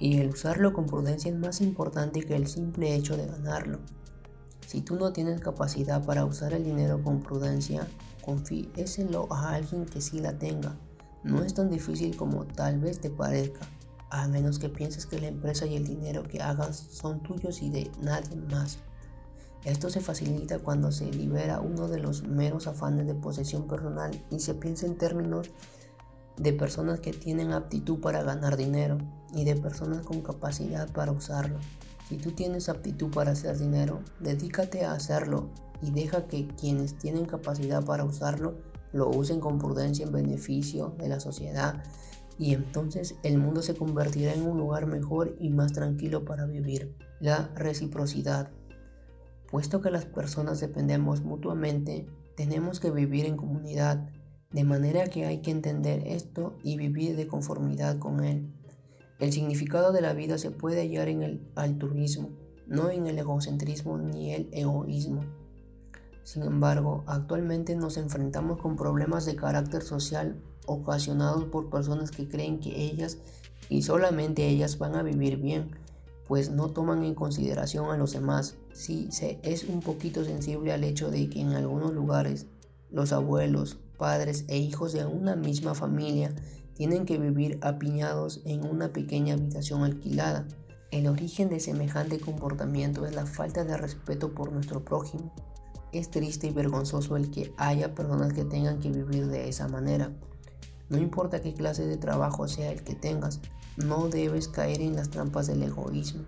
[0.00, 3.78] Y el usarlo con prudencia es más importante que el simple hecho de ganarlo.
[4.70, 7.88] Si tú no tienes capacidad para usar el dinero con prudencia,
[8.24, 10.76] confíeselo a alguien que sí la tenga.
[11.24, 13.66] No es tan difícil como tal vez te parezca,
[14.10, 17.70] a menos que pienses que la empresa y el dinero que hagas son tuyos y
[17.70, 18.78] de nadie más.
[19.64, 24.38] Esto se facilita cuando se libera uno de los meros afanes de posesión personal y
[24.38, 25.50] se piensa en términos
[26.36, 28.98] de personas que tienen aptitud para ganar dinero
[29.34, 31.58] y de personas con capacidad para usarlo.
[32.10, 35.48] Si tú tienes aptitud para hacer dinero, dedícate a hacerlo
[35.80, 38.56] y deja que quienes tienen capacidad para usarlo
[38.92, 41.84] lo usen con prudencia en beneficio de la sociedad
[42.36, 46.96] y entonces el mundo se convertirá en un lugar mejor y más tranquilo para vivir.
[47.20, 48.50] La reciprocidad.
[49.48, 54.10] Puesto que las personas dependemos mutuamente, tenemos que vivir en comunidad,
[54.50, 58.52] de manera que hay que entender esto y vivir de conformidad con él.
[59.20, 62.30] El significado de la vida se puede hallar en el altruismo,
[62.66, 65.24] no en el egocentrismo ni el egoísmo.
[66.24, 72.60] Sin embargo, actualmente nos enfrentamos con problemas de carácter social ocasionados por personas que creen
[72.60, 73.18] que ellas
[73.68, 75.72] y solamente ellas van a vivir bien,
[76.26, 78.56] pues no toman en consideración a los demás.
[78.72, 82.46] Sí, se es un poquito sensible al hecho de que en algunos lugares
[82.90, 86.34] los abuelos, padres e hijos de una misma familia
[86.80, 90.48] tienen que vivir apiñados en una pequeña habitación alquilada.
[90.90, 95.30] El origen de semejante comportamiento es la falta de respeto por nuestro prójimo.
[95.92, 100.10] Es triste y vergonzoso el que haya personas que tengan que vivir de esa manera.
[100.88, 103.42] No importa qué clase de trabajo sea el que tengas,
[103.76, 106.22] no debes caer en las trampas del egoísmo.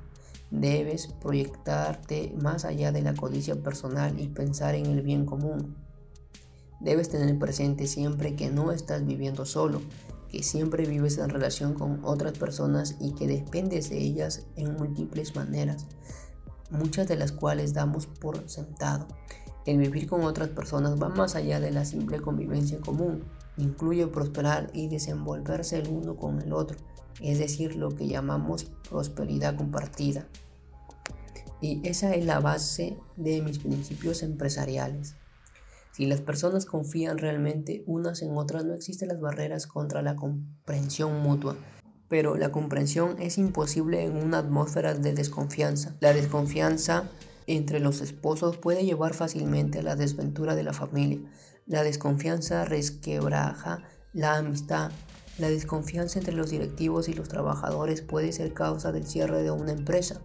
[0.50, 5.76] Debes proyectarte más allá de la codicia personal y pensar en el bien común.
[6.78, 9.80] Debes tener presente siempre que no estás viviendo solo,
[10.32, 15.36] que siempre vives en relación con otras personas y que dependes de ellas en múltiples
[15.36, 15.86] maneras,
[16.70, 19.06] muchas de las cuales damos por sentado.
[19.66, 23.22] El vivir con otras personas va más allá de la simple convivencia común,
[23.58, 26.78] incluye prosperar y desenvolverse el uno con el otro,
[27.20, 30.26] es decir, lo que llamamos prosperidad compartida.
[31.60, 35.14] Y esa es la base de mis principios empresariales.
[35.92, 41.20] Si las personas confían realmente unas en otras, no existen las barreras contra la comprensión
[41.20, 41.56] mutua.
[42.08, 45.96] Pero la comprensión es imposible en una atmósfera de desconfianza.
[46.00, 47.10] La desconfianza
[47.46, 51.20] entre los esposos puede llevar fácilmente a la desventura de la familia.
[51.66, 53.82] La desconfianza resquebraja
[54.14, 54.92] la amistad,
[55.38, 59.72] la desconfianza entre los directivos y los trabajadores puede ser causa del cierre de una
[59.72, 60.20] empresa.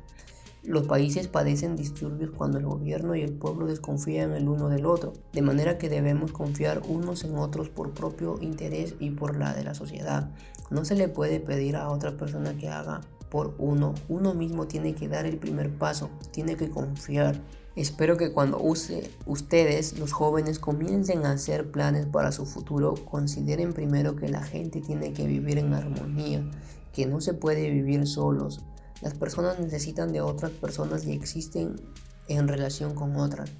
[0.67, 5.13] Los países padecen disturbios cuando el gobierno y el pueblo desconfían el uno del otro,
[5.31, 9.63] de manera que debemos confiar unos en otros por propio interés y por la de
[9.63, 10.29] la sociedad.
[10.69, 12.99] No se le puede pedir a otra persona que haga
[13.29, 17.39] por uno, uno mismo tiene que dar el primer paso, tiene que confiar.
[17.77, 23.71] Espero que cuando use, ustedes, los jóvenes, comiencen a hacer planes para su futuro, consideren
[23.71, 26.43] primero que la gente tiene que vivir en armonía,
[26.91, 28.65] que no se puede vivir solos.
[29.01, 31.75] Las personas necesitan de otras personas y existen
[32.27, 33.51] en relación con otras.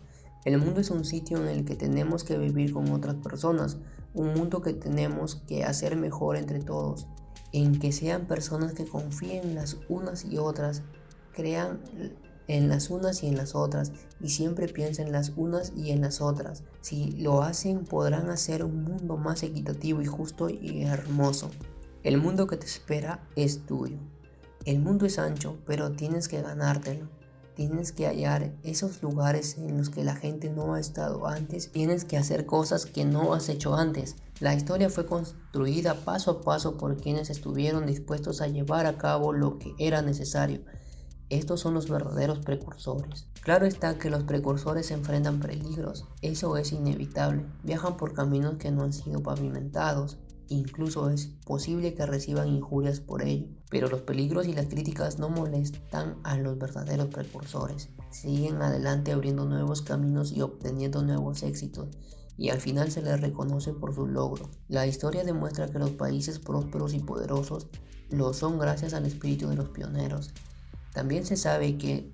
[0.45, 3.77] El mundo es un sitio en el que tenemos que vivir con otras personas,
[4.13, 7.07] un mundo que tenemos que hacer mejor entre todos,
[7.51, 10.83] en que sean personas que confíen las unas y otras,
[11.33, 11.81] crean
[12.47, 16.01] en las unas y en las otras y siempre piensen en las unas y en
[16.01, 16.63] las otras.
[16.81, 21.51] Si lo hacen podrán hacer un mundo más equitativo y justo y hermoso.
[22.03, 23.97] El mundo que te espera es tuyo.
[24.67, 27.07] El mundo es ancho, pero tienes que ganártelo.
[27.55, 31.71] Tienes que hallar esos lugares en los que la gente no ha estado antes.
[31.71, 34.17] Tienes que hacer cosas que no has hecho antes.
[34.41, 39.31] La historia fue construida paso a paso por quienes estuvieron dispuestos a llevar a cabo
[39.31, 40.59] lo que era necesario.
[41.29, 43.27] Estos son los verdaderos precursores.
[43.39, 47.45] Claro está que los precursores enfrentan peligros, eso es inevitable.
[47.63, 50.17] Viajan por caminos que no han sido pavimentados,
[50.49, 53.47] incluso es posible que reciban injurias por ello.
[53.69, 57.89] Pero los peligros y las críticas no molestan a los verdaderos precursores.
[58.11, 61.89] Siguen adelante abriendo nuevos caminos y obteniendo nuevos éxitos
[62.37, 64.49] y al final se les reconoce por su logro.
[64.67, 67.67] La historia demuestra que los países prósperos y poderosos
[68.09, 70.31] lo son gracias al espíritu de los pioneros.
[70.93, 72.13] También se sabe que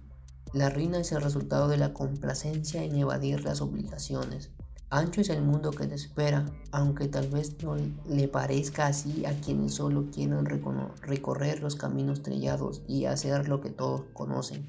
[0.53, 4.51] la ruina es el resultado de la complacencia en evadir las obligaciones.
[4.93, 7.75] Ancho es el mundo que te espera, aunque tal vez no
[8.07, 13.71] le parezca así a quienes solo quieren recorrer los caminos trellados y hacer lo que
[13.71, 14.67] todos conocen.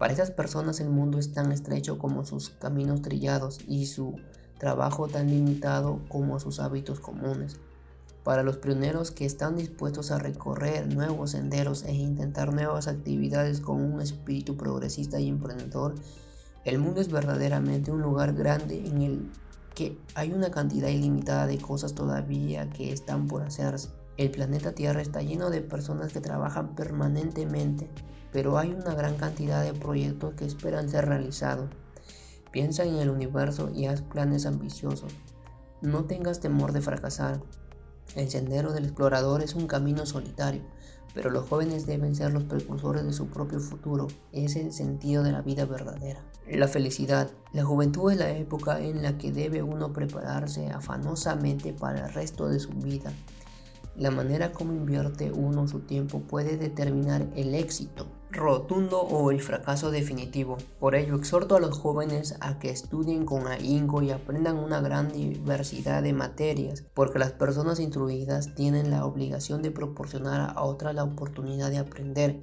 [0.00, 4.16] Para esas personas el mundo es tan estrecho como sus caminos trillados y su
[4.58, 7.60] trabajo tan limitado como sus hábitos comunes.
[8.24, 13.80] Para los pioneros que están dispuestos a recorrer nuevos senderos e intentar nuevas actividades con
[13.80, 15.94] un espíritu progresista y emprendedor,
[16.64, 19.30] el mundo es verdaderamente un lugar grande en el
[19.74, 23.88] que hay una cantidad ilimitada de cosas todavía que están por hacerse.
[24.18, 27.88] El planeta Tierra está lleno de personas que trabajan permanentemente,
[28.32, 31.70] pero hay una gran cantidad de proyectos que esperan ser realizados.
[32.50, 35.14] Piensa en el universo y haz planes ambiciosos.
[35.80, 37.40] No tengas temor de fracasar.
[38.16, 40.62] El sendero del explorador es un camino solitario,
[41.14, 44.08] pero los jóvenes deben ser los precursores de su propio futuro.
[44.32, 46.20] Es el sentido de la vida verdadera.
[46.48, 47.30] La felicidad.
[47.52, 52.48] La juventud es la época en la que debe uno prepararse afanosamente para el resto
[52.48, 53.12] de su vida.
[53.96, 59.90] La manera como invierte uno su tiempo puede determinar el éxito rotundo o el fracaso
[59.90, 60.56] definitivo.
[60.78, 65.12] Por ello, exhorto a los jóvenes a que estudien con ahínco y aprendan una gran
[65.12, 71.04] diversidad de materias, porque las personas instruidas tienen la obligación de proporcionar a otras la
[71.04, 72.40] oportunidad de aprender,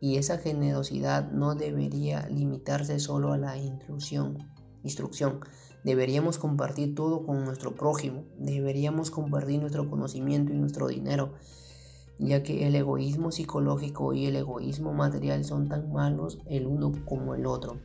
[0.00, 4.38] y esa generosidad no debería limitarse solo a la instrucción.
[4.82, 5.40] instrucción.
[5.84, 11.34] Deberíamos compartir todo con nuestro prójimo, deberíamos compartir nuestro conocimiento y nuestro dinero
[12.20, 17.34] ya que el egoísmo psicológico y el egoísmo material son tan malos el uno como
[17.34, 17.78] el otro.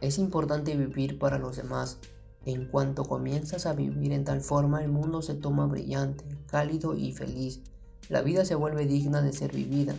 [0.00, 1.98] Es importante vivir para los demás.
[2.44, 7.12] En cuanto comienzas a vivir en tal forma, el mundo se toma brillante, cálido y
[7.12, 7.62] feliz.
[8.08, 9.94] La vida se vuelve digna de ser vivida.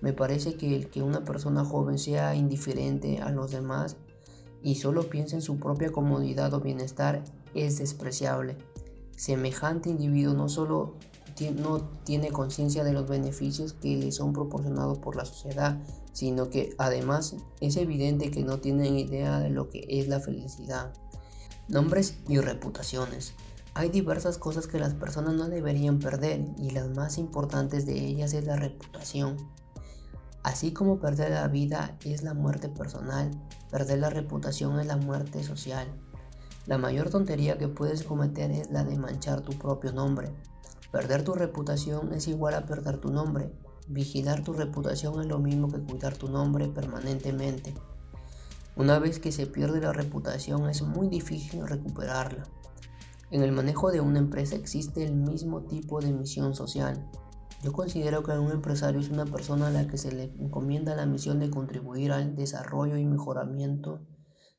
[0.00, 3.96] Me parece que el que una persona joven sea indiferente a los demás
[4.62, 8.56] y solo piense en su propia comodidad o bienestar es despreciable.
[9.16, 10.94] Semejante individuo no solo
[11.54, 15.78] no tiene conciencia de los beneficios que le son proporcionados por la sociedad,
[16.12, 20.92] sino que además es evidente que no tienen idea de lo que es la felicidad.
[21.68, 23.34] Nombres y reputaciones.
[23.74, 28.34] Hay diversas cosas que las personas no deberían perder y las más importantes de ellas
[28.34, 29.36] es la reputación.
[30.42, 33.30] Así como perder la vida es la muerte personal,
[33.70, 35.88] perder la reputación es la muerte social.
[36.66, 40.32] La mayor tontería que puedes cometer es la de manchar tu propio nombre,
[40.92, 43.50] Perder tu reputación es igual a perder tu nombre.
[43.88, 47.72] Vigilar tu reputación es lo mismo que cuidar tu nombre permanentemente.
[48.76, 52.44] Una vez que se pierde la reputación es muy difícil recuperarla.
[53.30, 57.10] En el manejo de una empresa existe el mismo tipo de misión social.
[57.62, 61.06] Yo considero que un empresario es una persona a la que se le encomienda la
[61.06, 64.02] misión de contribuir al desarrollo y mejoramiento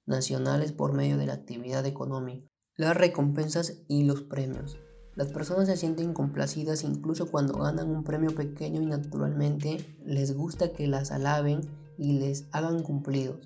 [0.08, 4.80] nacionales por medio de la actividad económica, las recompensas y los premios.
[5.16, 10.74] Las personas se sienten complacidas incluso cuando ganan un premio pequeño y naturalmente les gusta
[10.74, 11.62] que las alaben
[12.00, 13.38] y les hagan cumplidos.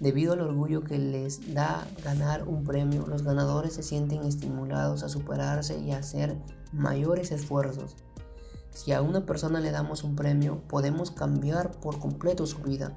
[0.00, 5.08] Debido al orgullo que les da ganar un premio, los ganadores se sienten estimulados a
[5.08, 6.36] superarse y a hacer
[6.72, 7.96] mayores esfuerzos.
[8.74, 12.92] Si a una persona le damos un premio, podemos cambiar por completo su vida,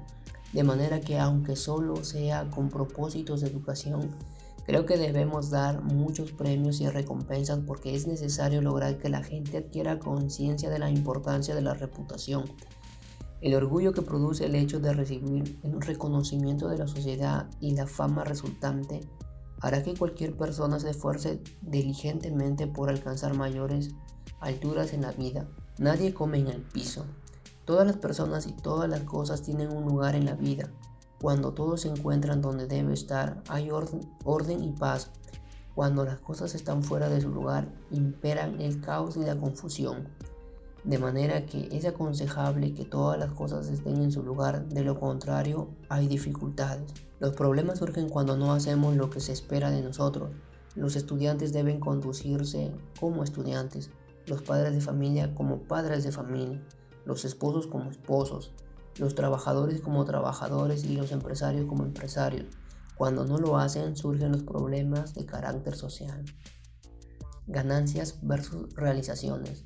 [0.52, 4.10] de manera que aunque solo sea con propósitos de educación,
[4.66, 9.58] Creo que debemos dar muchos premios y recompensas porque es necesario lograr que la gente
[9.58, 12.44] adquiera conciencia de la importancia de la reputación.
[13.40, 17.86] El orgullo que produce el hecho de recibir un reconocimiento de la sociedad y la
[17.86, 19.00] fama resultante
[19.60, 23.90] hará que cualquier persona se esfuerce diligentemente por alcanzar mayores
[24.40, 25.48] alturas en la vida.
[25.78, 27.06] Nadie come en el piso.
[27.64, 30.70] Todas las personas y todas las cosas tienen un lugar en la vida.
[31.20, 35.10] Cuando todos se encuentran donde debe estar, hay orden, y paz.
[35.74, 40.08] Cuando las cosas están fuera de su lugar, imperan el caos y la confusión.
[40.82, 44.98] De manera que es aconsejable que todas las cosas estén en su lugar, de lo
[44.98, 46.90] contrario hay dificultades.
[47.18, 50.30] Los problemas surgen cuando no hacemos lo que se espera de nosotros.
[50.74, 53.90] Los estudiantes deben conducirse como estudiantes,
[54.24, 56.62] los padres de familia como padres de familia,
[57.04, 58.52] los esposos como esposos,
[58.98, 62.46] los trabajadores como trabajadores y los empresarios como empresarios.
[62.96, 66.24] Cuando no lo hacen surgen los problemas de carácter social.
[67.46, 69.64] Ganancias versus realizaciones.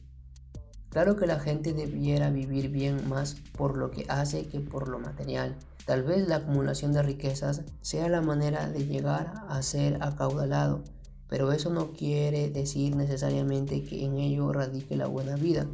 [0.91, 5.01] Claro que la gente debiera vivir bien más por lo que hace que por lo
[5.01, 5.57] material.
[5.85, 10.85] Tal vez la acumulación de riquezas sea la manera de llegar a ser acaudalado,
[11.29, 15.67] pero eso no quiere decir necesariamente que en ello radique la buena vida.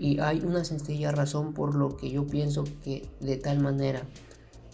[0.00, 4.00] Y hay una sencilla razón por lo que yo pienso que de tal manera.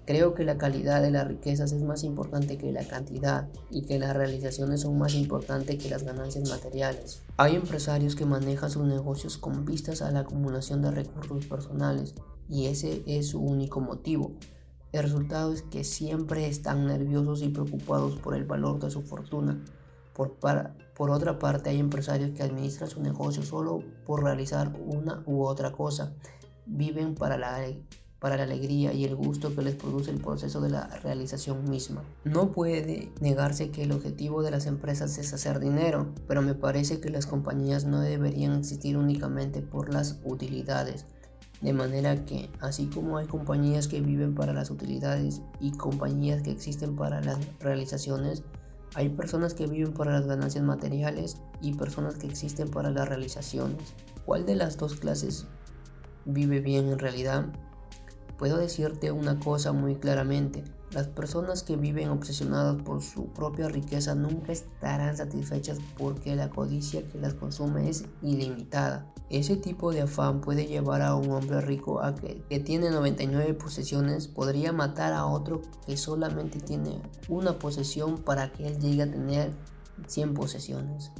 [0.04, 3.98] Creo que la calidad de las riquezas es más importante que la cantidad y que
[3.98, 7.22] las realizaciones son más importantes que las ganancias materiales.
[7.38, 12.14] Hay empresarios que manejan sus negocios con vistas a la acumulación de recursos personales
[12.48, 14.30] y ese es su único motivo.
[14.92, 19.60] El resultado es que siempre están nerviosos y preocupados por el valor de su fortuna.
[20.14, 20.36] Por,
[20.96, 25.72] por otra parte, hay empresarios que administran su negocio solo por realizar una u otra
[25.72, 26.14] cosa.
[26.64, 27.58] Viven para la,
[28.18, 32.02] para la alegría y el gusto que les produce el proceso de la realización misma.
[32.24, 36.98] No puede negarse que el objetivo de las empresas es hacer dinero, pero me parece
[36.98, 41.04] que las compañías no deberían existir únicamente por las utilidades
[41.60, 46.50] de manera que, así como hay compañías que viven para las utilidades y compañías que
[46.50, 48.42] existen para las realizaciones,
[48.94, 53.94] hay personas que viven para las ganancias materiales y personas que existen para las realizaciones.
[54.24, 55.46] ¿Cuál de las dos clases
[56.24, 57.46] vive bien en realidad?
[58.38, 60.64] Puedo decirte una cosa muy claramente.
[60.92, 67.06] Las personas que viven obsesionadas por su propia riqueza nunca estarán satisfechas porque la codicia
[67.08, 69.12] que las consume es ilimitada.
[69.28, 73.54] Ese tipo de afán puede llevar a un hombre rico a que, que tiene 99
[73.54, 79.10] posesiones, podría matar a otro que solamente tiene una posesión para que él llegue a
[79.10, 79.50] tener
[80.06, 81.10] 100 posesiones.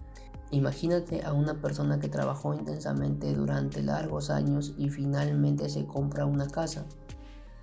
[0.53, 6.47] Imagínate a una persona que trabajó intensamente durante largos años y finalmente se compra una
[6.47, 6.87] casa.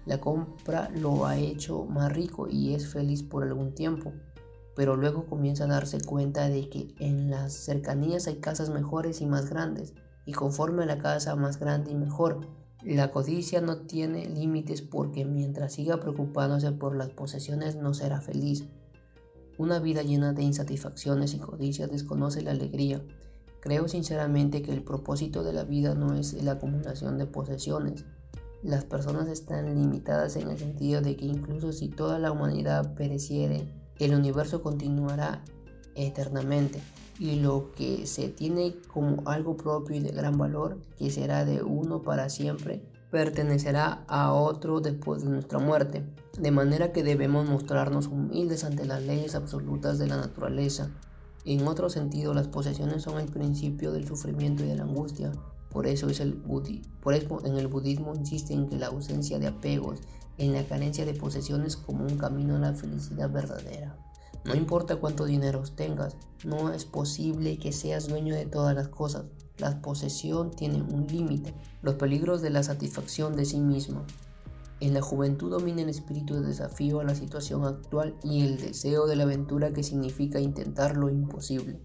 [0.05, 4.11] La compra lo ha hecho más rico y es feliz por algún tiempo,
[4.75, 9.25] pero luego comienza a darse cuenta de que en las cercanías hay casas mejores y
[9.25, 9.93] más grandes,
[10.25, 12.47] y conforme la casa más grande y mejor,
[12.83, 18.65] la codicia no tiene límites porque mientras siga preocupándose por las posesiones no será feliz.
[19.57, 23.01] Una vida llena de insatisfacciones y codicias desconoce la alegría.
[23.61, 28.03] Creo sinceramente que el propósito de la vida no es la acumulación de posesiones,
[28.63, 33.67] las personas están limitadas en el sentido de que incluso si toda la humanidad pereciere,
[33.99, 35.43] el universo continuará
[35.95, 36.81] eternamente
[37.19, 41.61] y lo que se tiene como algo propio y de gran valor, que será de
[41.61, 46.03] uno para siempre, pertenecerá a otro después de nuestra muerte,
[46.39, 50.89] de manera que debemos mostrarnos humildes ante las leyes absolutas de la naturaleza.
[51.45, 55.31] En otro sentido, las posesiones son el principio del sufrimiento y de la angustia,
[55.73, 56.35] por eso, es el
[57.01, 59.99] por eso en el budismo insiste en que la ausencia de apegos,
[60.37, 63.97] en la carencia de posesiones como un camino a la felicidad verdadera.
[64.45, 69.25] No importa cuánto dinero tengas, no es posible que seas dueño de todas las cosas.
[69.57, 71.53] La posesión tiene un límite.
[71.81, 74.03] Los peligros de la satisfacción de sí mismo.
[74.79, 79.07] En la juventud domina el espíritu de desafío a la situación actual y el deseo
[79.07, 81.79] de la aventura que significa intentar lo imposible.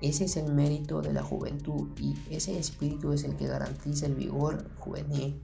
[0.00, 4.14] Ese es el mérito de la juventud y ese espíritu es el que garantiza el
[4.14, 5.42] vigor juvenil.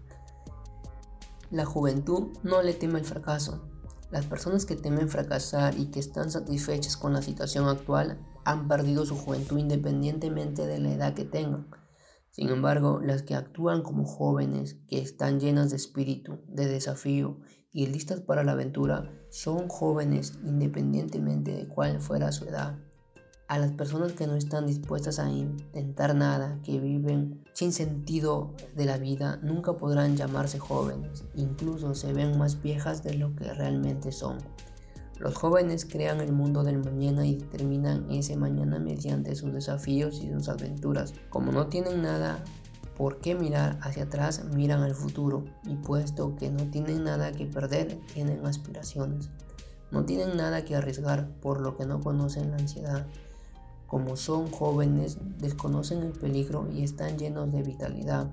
[1.50, 3.68] La juventud no le teme el fracaso.
[4.10, 9.04] Las personas que temen fracasar y que están satisfechas con la situación actual han perdido
[9.04, 11.68] su juventud independientemente de la edad que tengan.
[12.30, 17.40] Sin embargo, las que actúan como jóvenes, que están llenas de espíritu, de desafío
[17.72, 22.85] y listas para la aventura, son jóvenes independientemente de cuál fuera su edad.
[23.48, 28.86] A las personas que no están dispuestas a intentar nada, que viven sin sentido de
[28.86, 34.10] la vida, nunca podrán llamarse jóvenes, incluso se ven más viejas de lo que realmente
[34.10, 34.38] son.
[35.20, 40.32] Los jóvenes crean el mundo del mañana y determinan ese mañana mediante sus desafíos y
[40.32, 41.14] sus aventuras.
[41.30, 42.42] Como no tienen nada
[42.96, 47.46] por qué mirar hacia atrás, miran al futuro y puesto que no tienen nada que
[47.46, 49.30] perder, tienen aspiraciones.
[49.92, 53.06] No tienen nada que arriesgar, por lo que no conocen la ansiedad
[53.86, 58.30] como son jóvenes, desconocen el peligro y están llenos de vitalidad.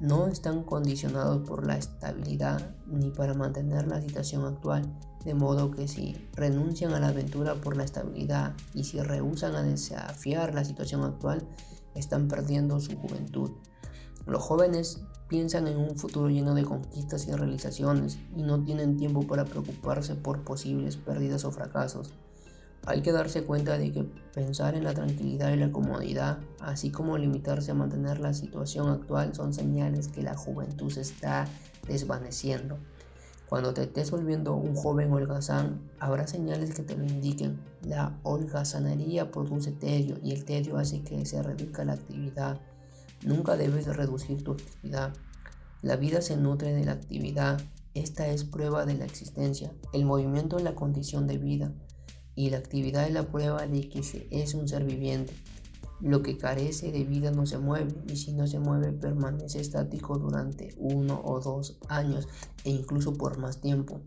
[0.00, 4.84] No están condicionados por la estabilidad ni para mantener la situación actual,
[5.24, 9.62] de modo que si renuncian a la aventura por la estabilidad y si rehusan a
[9.62, 11.48] desafiar la situación actual,
[11.94, 13.50] están perdiendo su juventud.
[14.26, 19.26] Los jóvenes piensan en un futuro lleno de conquistas y realizaciones y no tienen tiempo
[19.26, 22.12] para preocuparse por posibles pérdidas o fracasos.
[22.84, 27.18] Hay que darse cuenta de que pensar en la tranquilidad y la comodidad, así como
[27.18, 31.48] limitarse a mantener la situación actual, son señales que la juventud se está
[31.88, 32.78] desvaneciendo.
[33.48, 37.60] Cuando te estés volviendo un joven holgazán, habrá señales que te lo indiquen.
[37.82, 42.60] La holgazanería produce tedio y el tedio hace que se reduzca la actividad.
[43.24, 45.12] Nunca debes reducir tu actividad.
[45.82, 47.60] La vida se nutre de la actividad.
[47.94, 49.72] Esta es prueba de la existencia.
[49.92, 51.72] El movimiento es la condición de vida
[52.36, 55.34] y la actividad es la prueba de que es un ser viviente.
[56.00, 60.18] Lo que carece de vida no se mueve y si no se mueve permanece estático
[60.18, 62.28] durante uno o dos años
[62.64, 64.02] e incluso por más tiempo.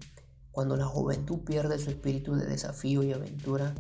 [0.52, 3.74] Cuando la juventud pierde su espíritu de desafío y aventura,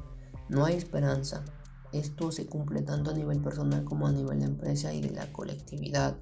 [0.50, 1.46] no hay esperanza.
[1.94, 5.32] Esto se cumple tanto a nivel personal como a nivel de empresa y de la
[5.32, 6.16] colectividad.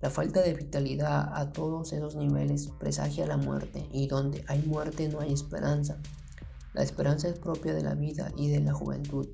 [0.00, 5.08] La falta de vitalidad a todos esos niveles presagia la muerte y donde hay muerte
[5.08, 5.98] no hay esperanza.
[6.74, 9.28] La esperanza es propia de la vida y de la juventud.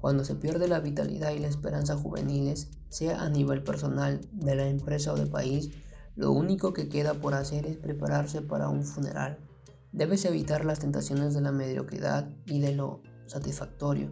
[0.00, 4.68] Cuando se pierde la vitalidad y la esperanza juveniles, sea a nivel personal, de la
[4.68, 5.70] empresa o del país,
[6.14, 9.38] lo único que queda por hacer es prepararse para un funeral.
[9.92, 14.10] Debes evitar las tentaciones de la mediocridad y de lo satisfactorio.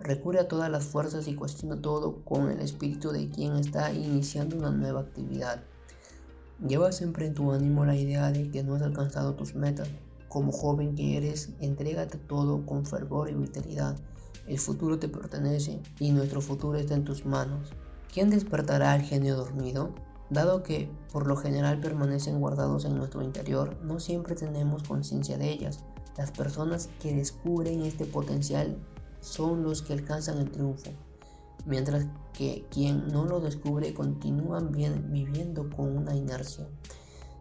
[0.00, 4.56] Recurre a todas las fuerzas y cuestiona todo con el espíritu de quien está iniciando
[4.56, 5.62] una nueva actividad.
[6.66, 9.88] Lleva siempre en tu ánimo la idea de que no has alcanzado tus metas,
[10.32, 13.98] como joven que eres, entrégate todo con fervor y vitalidad.
[14.46, 17.68] El futuro te pertenece y nuestro futuro está en tus manos.
[18.10, 19.90] ¿Quién despertará al genio dormido?
[20.30, 25.50] Dado que por lo general permanecen guardados en nuestro interior, no siempre tenemos conciencia de
[25.50, 25.80] ellas.
[26.16, 28.78] Las personas que descubren este potencial
[29.20, 30.92] son los que alcanzan el triunfo,
[31.66, 36.66] mientras que quien no lo descubre continúan viviendo con una inercia.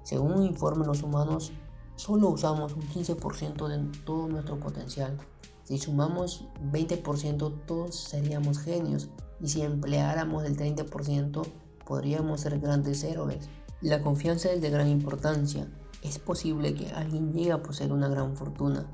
[0.04, 1.54] Según un informe, los humanos
[1.96, 5.18] solo usamos un 15% de todo nuestro potencial.
[5.64, 11.48] Si sumamos 20% todos seríamos genios y si empleáramos el 30%
[11.86, 13.50] podríamos ser grandes héroes.
[13.82, 15.68] La confianza es de gran importancia.
[16.04, 18.86] Es posible que alguien llegue a poseer una gran fortuna,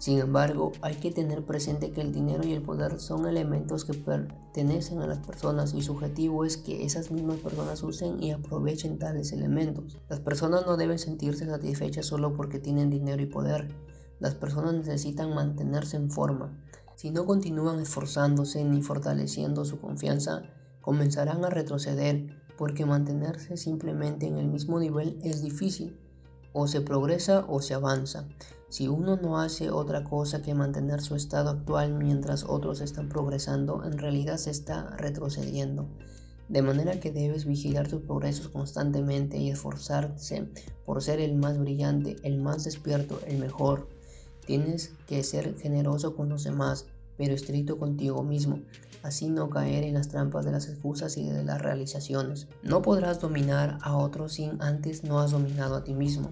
[0.00, 3.92] sin embargo, hay que tener presente que el dinero y el poder son elementos que
[3.92, 8.98] pertenecen a las personas y su objetivo es que esas mismas personas usen y aprovechen
[8.98, 9.98] tales elementos.
[10.08, 13.68] Las personas no deben sentirse satisfechas solo porque tienen dinero y poder.
[14.20, 16.58] Las personas necesitan mantenerse en forma.
[16.94, 20.44] Si no continúan esforzándose ni fortaleciendo su confianza,
[20.80, 26.00] comenzarán a retroceder porque mantenerse simplemente en el mismo nivel es difícil.
[26.54, 28.26] O se progresa o se avanza.
[28.70, 33.84] Si uno no hace otra cosa que mantener su estado actual mientras otros están progresando,
[33.84, 35.88] en realidad se está retrocediendo.
[36.48, 40.48] De manera que debes vigilar tus progresos constantemente y esforzarse
[40.86, 43.88] por ser el más brillante, el más despierto, el mejor.
[44.46, 48.60] Tienes que ser generoso con los demás, pero estricto contigo mismo,
[49.02, 52.46] así no caer en las trampas de las excusas y de las realizaciones.
[52.62, 56.30] No podrás dominar a otros sin antes no has dominado a ti mismo.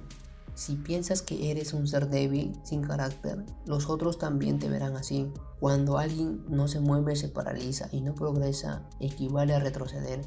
[0.58, 5.32] Si piensas que eres un ser débil, sin carácter, los otros también te verán así.
[5.60, 10.20] Cuando alguien no se mueve, se paraliza y no progresa, equivale a retroceder.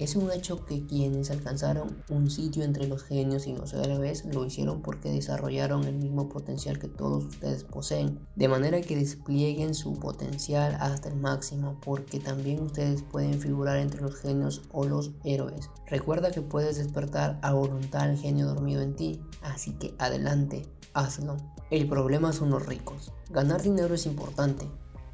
[0.00, 4.46] Es un hecho que quienes alcanzaron un sitio entre los genios y los héroes lo
[4.46, 9.92] hicieron porque desarrollaron el mismo potencial que todos ustedes poseen, de manera que desplieguen su
[9.98, 15.68] potencial hasta el máximo, porque también ustedes pueden figurar entre los genios o los héroes.
[15.86, 20.62] Recuerda que puedes despertar a voluntad al genio dormido en ti, así que adelante,
[20.94, 21.36] hazlo.
[21.70, 23.12] El problema son los ricos.
[23.28, 24.66] Ganar dinero es importante,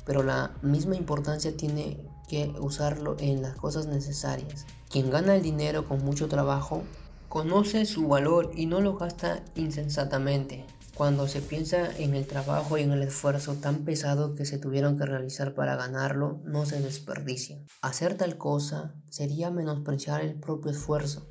[0.04, 4.66] pero la misma importancia tiene que usarlo en las cosas necesarias.
[4.90, 6.82] Quien gana el dinero con mucho trabajo
[7.28, 10.64] conoce su valor y no lo gasta insensatamente.
[10.96, 14.96] Cuando se piensa en el trabajo y en el esfuerzo tan pesado que se tuvieron
[14.96, 17.58] que realizar para ganarlo, no se desperdicia.
[17.82, 21.26] Hacer tal cosa sería menospreciar el propio esfuerzo.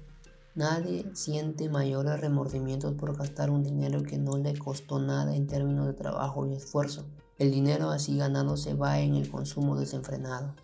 [0.54, 5.88] Nadie siente mayores remordimientos por gastar un dinero que no le costó nada en términos
[5.88, 7.08] de trabajo y esfuerzo.
[7.40, 10.56] El dinero así ganado se va en el consumo desenfrenado.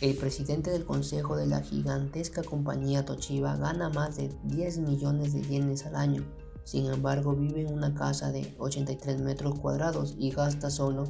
[0.00, 5.42] El presidente del consejo de la gigantesca compañía Toshiba gana más de 10 millones de
[5.42, 6.24] yenes al año.
[6.64, 11.04] Sin embargo, vive en una casa de 83 metros cuadrados y gasta solo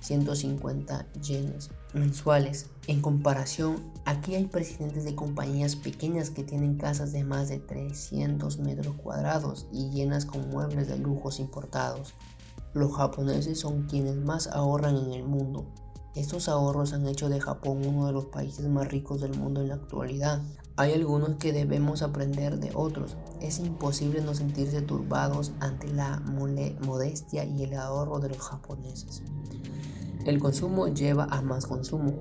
[0.00, 2.70] 150 yenes mensuales.
[2.88, 8.58] En comparación, aquí hay presidentes de compañías pequeñas que tienen casas de más de 300
[8.58, 12.14] metros cuadrados y llenas con muebles de lujos importados.
[12.74, 15.66] Los japoneses son quienes más ahorran en el mundo,
[16.14, 19.68] estos ahorros han hecho de Japón uno de los países más ricos del mundo en
[19.68, 20.42] la actualidad.
[20.76, 23.16] Hay algunos que debemos aprender de otros.
[23.40, 29.22] Es imposible no sentirse turbados ante la modestia y el ahorro de los japoneses.
[30.24, 32.12] El consumo lleva a más consumo.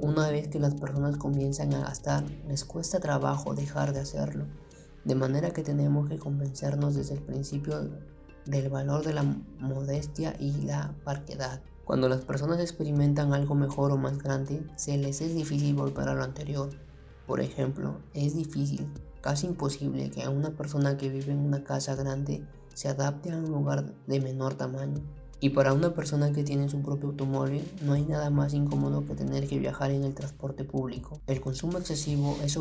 [0.00, 4.46] Una vez que las personas comienzan a gastar, les cuesta trabajo dejar de hacerlo.
[5.04, 7.90] De manera que tenemos que convencernos desde el principio
[8.46, 9.22] del valor de la
[9.60, 11.62] modestia y la parquedad.
[11.84, 16.14] Cuando las personas experimentan algo mejor o más grande, se les es difícil volver a
[16.14, 16.70] lo anterior.
[17.26, 18.86] Por ejemplo, es difícil,
[19.20, 23.50] casi imposible, que una persona que vive en una casa grande se adapte a un
[23.50, 25.02] lugar de menor tamaño.
[25.40, 29.16] Y para una persona que tiene su propio automóvil, no hay nada más incómodo que
[29.16, 31.20] tener que viajar en el transporte público.
[31.26, 32.56] El consumo excesivo es,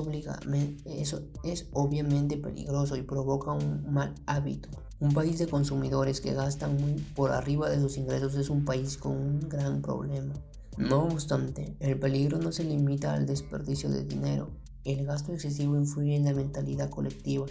[1.44, 4.70] es obviamente peligroso y provoca un mal hábito.
[5.02, 8.98] Un país de consumidores que gastan muy por arriba de sus ingresos es un país
[8.98, 10.36] con un gran problema.
[10.78, 14.52] No obstante, el peligro no se limita al desperdicio de dinero.
[14.84, 17.48] El gasto excesivo influye en la mentalidad colectiva.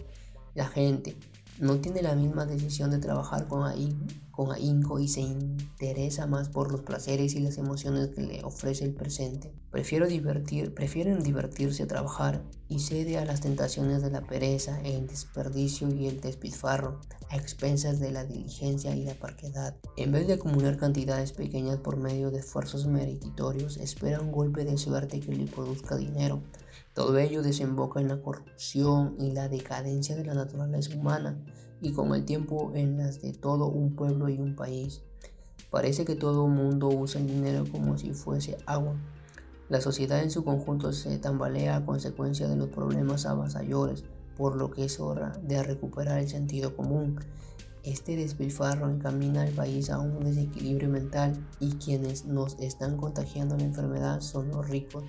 [0.55, 1.17] La gente,
[1.61, 6.81] no tiene la misma decisión de trabajar con, ahínco y se interesa más por los
[6.81, 9.53] placeres y las emociones que le ofrece el presente.
[9.71, 15.07] Prefiero divertir, prefieren divertirse a trabajar y cede a las tentaciones de la pereza, el
[15.07, 16.99] desperdicio y el despilfarro,
[17.29, 19.77] a expensas de la diligencia y la parquedad.
[19.99, 24.79] En vez de acumular cantidades pequeñas por medio de esfuerzos meritorios, espera un golpe de
[24.79, 26.43] suerte que le produzca dinero
[26.95, 31.39] todo ello desemboca en la corrupción y la decadencia de la naturaleza humana
[31.81, 35.03] y con el tiempo en las de todo un pueblo y un país.
[35.71, 38.97] Parece que todo el mundo usa el dinero como si fuese agua.
[39.69, 44.05] La sociedad en su conjunto se tambalea a consecuencia de los problemas avasalladores,
[44.37, 47.21] por lo que es hora de recuperar el sentido común.
[47.85, 53.63] Este despilfarro encamina al país a un desequilibrio mental y quienes nos están contagiando la
[53.63, 55.05] enfermedad son los ricos.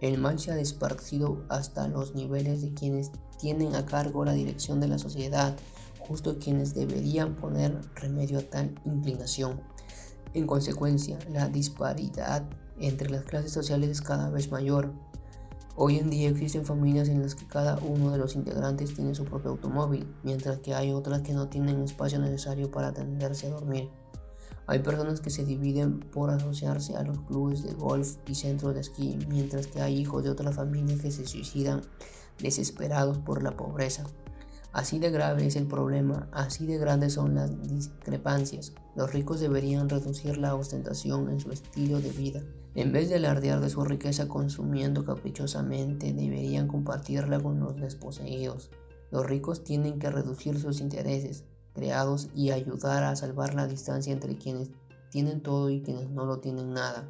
[0.00, 4.80] El mal se ha desparcido hasta los niveles de quienes tienen a cargo la dirección
[4.80, 5.56] de la sociedad,
[5.98, 9.60] justo quienes deberían poner remedio a tal inclinación.
[10.32, 12.48] En consecuencia, la disparidad
[12.78, 14.92] entre las clases sociales es cada vez mayor.
[15.76, 19.24] Hoy en día existen familias en las que cada uno de los integrantes tiene su
[19.24, 23.88] propio automóvil, mientras que hay otras que no tienen espacio necesario para atenderse a dormir.
[24.70, 28.82] Hay personas que se dividen por asociarse a los clubes de golf y centros de
[28.82, 31.80] esquí, mientras que hay hijos de otras familias que se suicidan
[32.40, 34.04] desesperados por la pobreza.
[34.72, 38.72] Así de grave es el problema, así de grandes son las discrepancias.
[38.94, 42.40] Los ricos deberían reducir la ostentación en su estilo de vida.
[42.76, 48.70] En vez de alardear de su riqueza consumiendo caprichosamente, deberían compartirla con los desposeídos.
[49.10, 51.42] Los ricos tienen que reducir sus intereses,
[51.74, 54.70] creados y ayudar a salvar la distancia entre quienes
[55.10, 57.08] tienen todo y quienes no lo tienen nada.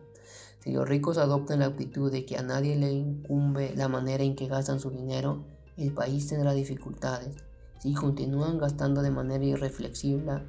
[0.62, 4.36] Si los ricos adoptan la actitud de que a nadie le incumbe la manera en
[4.36, 5.44] que gastan su dinero,
[5.76, 7.36] el país tendrá dificultades.
[7.78, 10.44] Si continúan gastando de manera irreflexiva,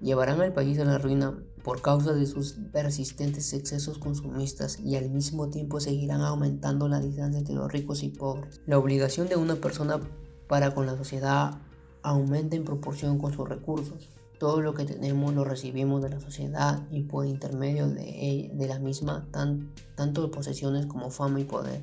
[0.00, 5.10] llevarán al país a la ruina por causa de sus persistentes excesos consumistas y al
[5.10, 8.60] mismo tiempo seguirán aumentando la distancia entre los ricos y pobres.
[8.66, 10.00] La obligación de una persona
[10.46, 11.60] para con la sociedad
[12.08, 14.08] aumenta en proporción con sus recursos.
[14.38, 18.78] Todo lo que tenemos lo recibimos de la sociedad y por intermedio de, de la
[18.78, 21.82] misma, tan, tanto posesiones como fama y poder.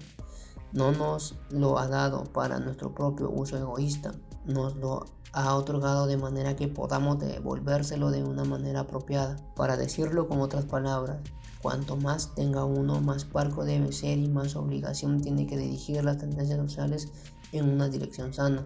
[0.71, 4.13] No nos lo ha dado para nuestro propio uso egoísta,
[4.45, 9.35] nos lo ha otorgado de manera que podamos devolvérselo de una manera apropiada.
[9.55, 11.17] Para decirlo con otras palabras,
[11.61, 16.17] cuanto más tenga uno, más parco debe ser y más obligación tiene que dirigir las
[16.17, 17.09] tendencias sociales
[17.51, 18.65] en una dirección sana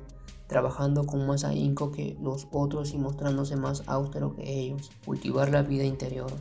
[0.49, 4.89] trabajando con más ahínco que los otros y mostrándose más austero que ellos.
[5.05, 6.31] Cultivar la vida interior.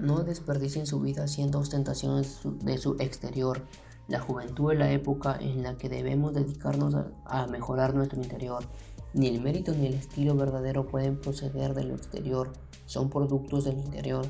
[0.00, 3.62] No desperdicien su vida haciendo ostentaciones de su exterior.
[4.08, 8.64] La juventud es la época en la que debemos dedicarnos a, mejorar nuestro interior.
[9.12, 12.50] Ni el mérito ni el estilo verdadero pueden proceder de lo exterior,
[12.86, 14.26] son productos del interior.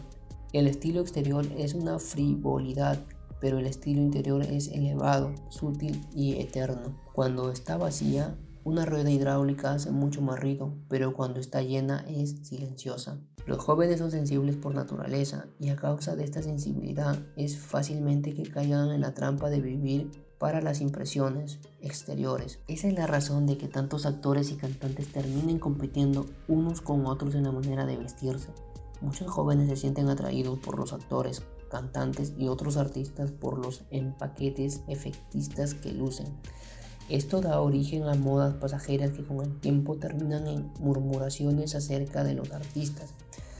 [0.52, 2.98] El estilo exterior es una frivolidad,
[3.40, 6.96] pero el estilo interior es elevado, sutil y eterno.
[7.12, 12.36] Cuando está vacía, una rueda hidráulica hace mucho más ruido, pero cuando está llena es
[12.42, 13.20] silenciosa.
[13.46, 18.44] Los jóvenes son sensibles por naturaleza y a causa de esta sensibilidad es fácilmente que
[18.44, 22.60] caigan en la trampa de vivir para las impresiones exteriores.
[22.68, 27.34] Esa es la razón de que tantos actores y cantantes terminen compitiendo unos con otros
[27.34, 28.48] en la manera de vestirse.
[29.02, 34.82] Muchos jóvenes se sienten atraídos por los actores, cantantes y otros artistas por los empaquetes
[34.88, 36.26] efectistas que lucen.
[37.08, 42.34] Esto da origen a modas pasajeras que con el tiempo terminan en murmuraciones acerca de
[42.34, 43.10] los artistas,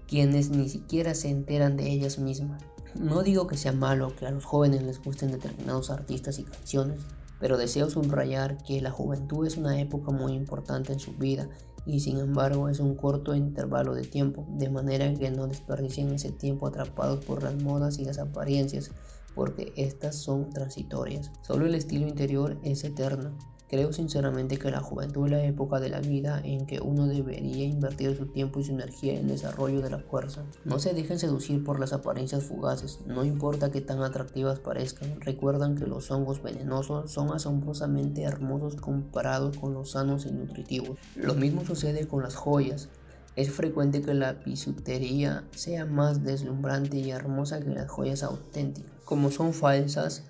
[0.09, 2.62] quienes ni siquiera se enteran de ellas mismas.
[2.99, 7.01] No digo que sea malo que a los jóvenes les gusten determinados artistas y canciones,
[7.39, 11.49] pero deseo subrayar que la juventud es una época muy importante en su vida
[11.85, 16.31] y sin embargo es un corto intervalo de tiempo, de manera que no desperdicien ese
[16.31, 18.91] tiempo atrapados por las modas y las apariencias,
[19.35, 21.31] porque estas son transitorias.
[21.43, 23.36] Solo el estilo interior es eterno.
[23.74, 27.65] Creo sinceramente que la juventud es la época de la vida en que uno debería
[27.65, 30.44] invertir su tiempo y su energía en el desarrollo de la fuerza.
[30.65, 35.77] No se dejen seducir por las apariencias fugaces, no importa que tan atractivas parezcan, recuerdan
[35.77, 40.98] que los hongos venenosos son asombrosamente hermosos comparados con los sanos y nutritivos.
[41.16, 42.90] Lo mismo sucede con las joyas.
[43.35, 48.94] Es frecuente que la bisutería sea más deslumbrante y hermosa que las joyas auténticas.
[49.05, 50.22] Como son falsas,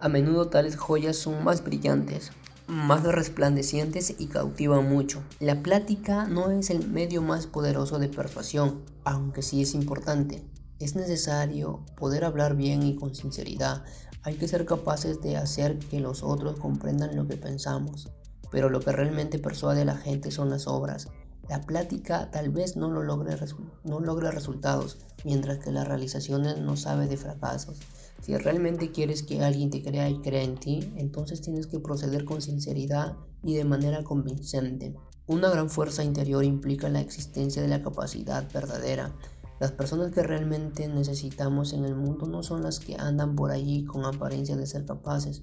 [0.00, 2.32] a menudo tales joyas son más brillantes,
[2.66, 5.22] más resplandecientes y cautivan mucho.
[5.38, 10.42] La plática no es el medio más poderoso de persuasión, aunque sí es importante.
[10.80, 13.84] Es necesario poder hablar bien y con sinceridad.
[14.22, 18.08] Hay que ser capaces de hacer que los otros comprendan lo que pensamos.
[18.50, 21.08] Pero lo que realmente persuade a la gente son las obras.
[21.48, 23.36] La plática tal vez no, lo logre,
[23.84, 27.78] no logre resultados, mientras que las realizaciones no sabe de fracasos.
[28.22, 32.24] Si realmente quieres que alguien te crea y crea en ti, entonces tienes que proceder
[32.24, 34.94] con sinceridad y de manera convincente.
[35.26, 39.12] Una gran fuerza interior implica la existencia de la capacidad verdadera.
[39.58, 43.84] Las personas que realmente necesitamos en el mundo no son las que andan por allí
[43.84, 45.42] con apariencia de ser capaces.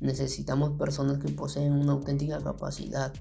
[0.00, 3.12] Necesitamos personas que poseen una auténtica capacidad.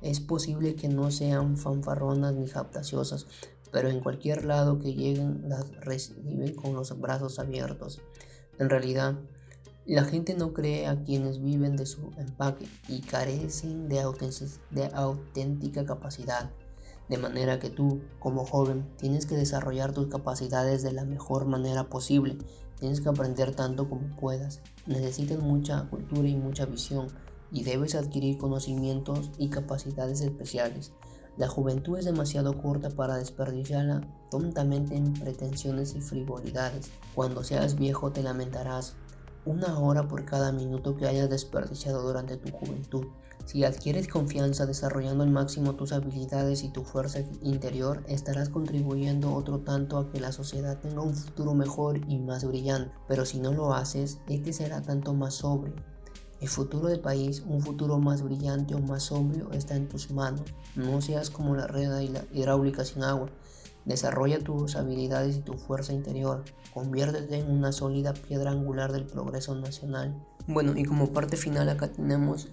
[0.00, 3.26] Es posible que no sean fanfarronas ni japtaciosas,
[3.70, 8.00] pero en cualquier lado que lleguen las reciben con los brazos abiertos.
[8.58, 9.16] En realidad,
[9.84, 14.00] la gente no cree a quienes viven de su empaque y carecen de,
[14.92, 16.50] auténtica capacidad.
[17.08, 21.84] De manera que tú, como joven, tienes que desarrollar tus capacidades de la mejor manera
[21.84, 22.36] posible.
[22.80, 24.60] Tienes que aprender tanto como puedas.
[24.86, 27.06] Necesitas mucha cultura y mucha visión
[27.52, 30.92] y debes adquirir conocimientos y capacidades especiales.
[31.36, 34.00] La juventud es demasiado corta para desperdiciarla
[34.30, 36.90] tontamente en pretensiones y frivolidades.
[37.14, 38.94] Cuando seas viejo te lamentarás
[39.44, 43.04] una hora por cada minuto que hayas desperdiciado durante tu juventud.
[43.44, 49.60] Si adquieres confianza desarrollando al máximo tus habilidades y tu fuerza interior, estarás contribuyendo otro
[49.60, 52.92] tanto a que la sociedad tenga un futuro mejor y más brillante.
[53.06, 55.74] Pero si no lo haces, este será tanto más sobrio
[56.40, 60.42] el futuro del país, un futuro más brillante o más sombrío, está en tus manos.
[60.74, 61.90] No seas como la red
[62.32, 63.30] hidráulica sin agua.
[63.86, 66.44] Desarrolla tus habilidades y tu fuerza interior.
[66.74, 70.14] Conviértete en una sólida piedra angular del progreso nacional.
[70.48, 72.48] Bueno, y como parte final acá tenemos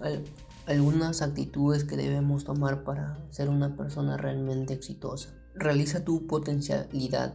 [0.66, 5.30] algunas actitudes que debemos tomar para ser una persona realmente exitosa.
[5.54, 7.34] Realiza tu potencialidad.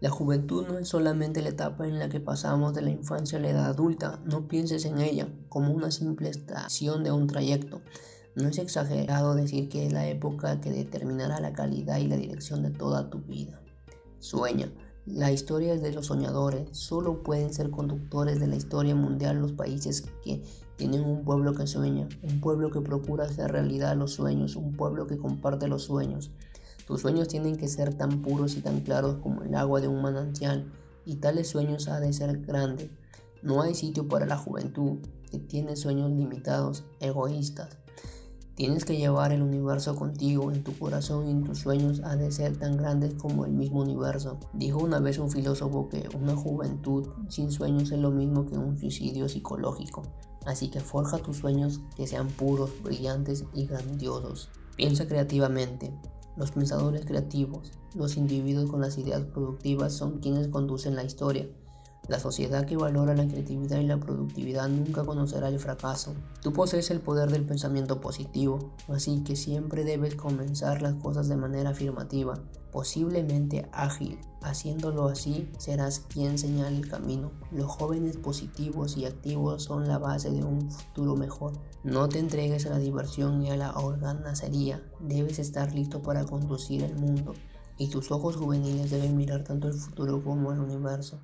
[0.00, 3.42] La juventud no es solamente la etapa en la que pasamos de la infancia a
[3.42, 7.82] la edad adulta, no pienses en ella como una simple estación de un trayecto.
[8.34, 12.62] No es exagerado decir que es la época que determinará la calidad y la dirección
[12.62, 13.60] de toda tu vida.
[14.20, 14.72] Sueña.
[15.04, 16.68] La historia es de los soñadores.
[16.72, 20.42] Solo pueden ser conductores de la historia mundial los países que
[20.76, 25.06] tienen un pueblo que sueña, un pueblo que procura hacer realidad los sueños, un pueblo
[25.06, 26.30] que comparte los sueños.
[26.86, 30.02] Tus sueños tienen que ser tan puros y tan claros como el agua de un
[30.02, 30.72] manantial,
[31.04, 32.90] y tales sueños ha de ser grandes.
[33.42, 34.98] No hay sitio para la juventud
[35.30, 37.78] que tiene sueños limitados, egoístas.
[38.54, 42.30] Tienes que llevar el universo contigo, en tu corazón y en tus sueños ha de
[42.30, 44.38] ser tan grandes como el mismo universo.
[44.52, 48.76] Dijo una vez un filósofo que una juventud sin sueños es lo mismo que un
[48.76, 50.02] suicidio psicológico.
[50.44, 54.50] Así que forja tus sueños que sean puros, brillantes y grandiosos.
[54.76, 55.90] Piensa creativamente,
[56.40, 61.46] los pensadores creativos, los individuos con las ideas productivas son quienes conducen la historia.
[62.08, 66.14] La sociedad que valora la creatividad y la productividad nunca conocerá el fracaso.
[66.42, 71.36] Tú posees el poder del pensamiento positivo, así que siempre debes comenzar las cosas de
[71.36, 72.34] manera afirmativa,
[72.72, 74.18] posiblemente ágil.
[74.42, 77.30] Haciéndolo así, serás quien señale el camino.
[77.52, 81.52] Los jóvenes positivos y activos son la base de un futuro mejor.
[81.84, 84.82] No te entregues a la diversión y a la organacería.
[84.98, 87.34] Debes estar listo para conducir el mundo,
[87.76, 91.20] y tus ojos juveniles deben mirar tanto el futuro como el universo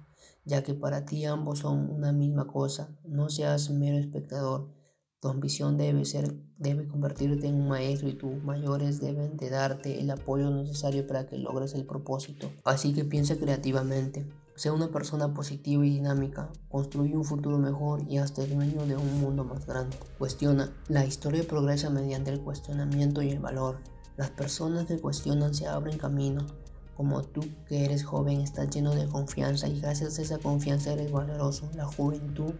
[0.47, 2.97] ya que para ti ambos son una misma cosa.
[3.05, 4.73] No seas mero espectador.
[5.21, 10.01] Tu ambición debe ser, debe convertirte en un maestro y tus mayores deben de darte
[10.01, 12.49] el apoyo necesario para que logres el propósito.
[12.65, 14.27] Así que piensa creativamente.
[14.55, 19.21] Sea una persona positiva y dinámica, construye un futuro mejor y hazte dueño de un
[19.21, 19.99] mundo más grande.
[20.17, 20.73] Cuestiona.
[20.89, 23.81] La historia progresa mediante el cuestionamiento y el valor.
[24.17, 26.47] Las personas que cuestionan se abren camino
[26.97, 31.13] como tú que eres joven estás lleno de confianza y gracias a esa confianza eres
[31.13, 31.69] valeroso.
[31.75, 32.55] La juventud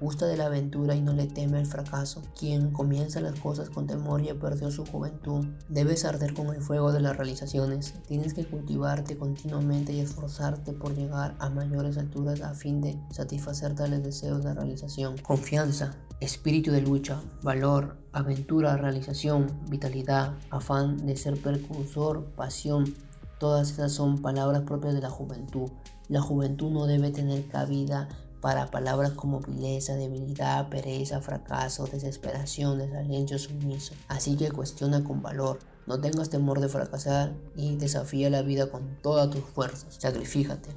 [0.00, 2.22] gusta de la aventura y no le teme al fracaso.
[2.38, 5.44] Quien comienza las cosas con temor ya perdió su juventud.
[5.68, 7.94] Debes arder con el fuego de las realizaciones.
[8.08, 13.74] Tienes que cultivarte continuamente y esforzarte por llegar a mayores alturas a fin de satisfacer
[13.74, 15.18] tales deseos de realización.
[15.18, 22.94] Confianza, espíritu de lucha, valor, aventura, realización, vitalidad, afán de ser precursor, pasión.
[23.40, 25.70] Todas esas son palabras propias de la juventud.
[26.08, 28.06] La juventud no debe tener cabida
[28.42, 33.94] para palabras como vileza, debilidad, pereza, fracaso, desesperación, desaliento, sumiso.
[34.08, 38.98] Así que cuestiona con valor, no tengas temor de fracasar y desafía la vida con
[39.00, 39.96] todas tus fuerzas.
[39.98, 40.68] Sacrifícate.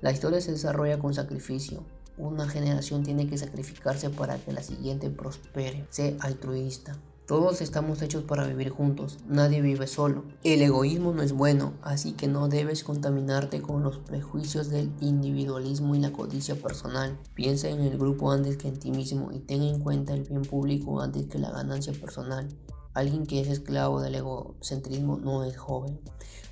[0.00, 1.82] La historia se desarrolla con sacrificio.
[2.16, 5.84] Una generación tiene que sacrificarse para que la siguiente prospere.
[5.90, 6.96] Sé altruista.
[7.28, 10.24] Todos estamos hechos para vivir juntos, nadie vive solo.
[10.44, 15.94] El egoísmo no es bueno, así que no debes contaminarte con los prejuicios del individualismo
[15.94, 17.18] y la codicia personal.
[17.34, 20.40] Piensa en el grupo antes que en ti mismo y ten en cuenta el bien
[20.40, 22.48] público antes que la ganancia personal.
[22.94, 26.00] Alguien que es esclavo del egocentrismo no es joven.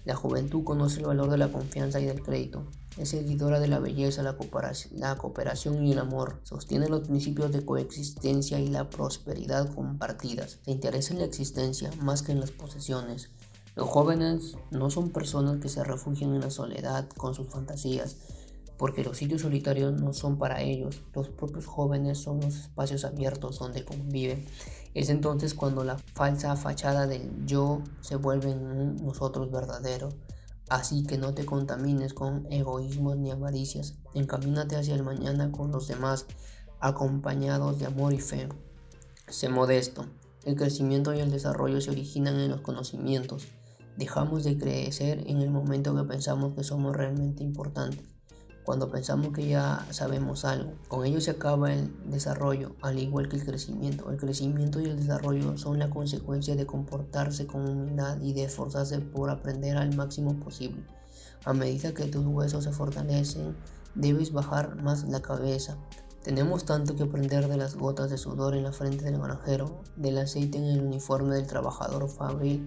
[0.04, 2.66] La juventud conoce el valor de la confianza y del crédito.
[2.96, 6.40] Es seguidora de la belleza, la cooperación, y el amor.
[6.44, 10.60] Sostiene los principios de coexistencia y la prosperidad compartidas.
[10.64, 13.30] Se interesa en la existencia más que en las posesiones.
[13.74, 18.16] Los jóvenes no son personas que se refugian en la soledad con sus fantasías,
[18.78, 21.02] porque los sitios solitarios no son para ellos.
[21.14, 24.46] Los propios jóvenes son los espacios abiertos donde conviven.
[24.94, 30.08] Es entonces cuando la falsa fachada del yo se vuelve en nosotros verdadero.
[30.68, 33.98] Así que no te contamines con egoísmos ni avaricias.
[34.14, 36.26] Encamínate hacia el mañana con los demás,
[36.80, 38.48] acompañados de amor y fe.
[39.28, 40.06] Sé modesto.
[40.44, 43.46] El crecimiento y el desarrollo se originan en los conocimientos.
[43.96, 48.15] Dejamos de crecer en el momento que pensamos que somos realmente importantes
[48.66, 50.72] cuando pensamos que ya sabemos algo.
[50.88, 54.10] Con ello se acaba el desarrollo, al igual que el crecimiento.
[54.10, 58.98] El crecimiento y el desarrollo son la consecuencia de comportarse con humildad y de esforzarse
[58.98, 60.82] por aprender al máximo posible.
[61.44, 63.56] A medida que tus huesos se fortalecen,
[63.94, 65.76] debes bajar más la cabeza.
[66.24, 70.18] Tenemos tanto que aprender de las gotas de sudor en la frente del granjero, del
[70.18, 72.64] aceite en el uniforme del trabajador fabril,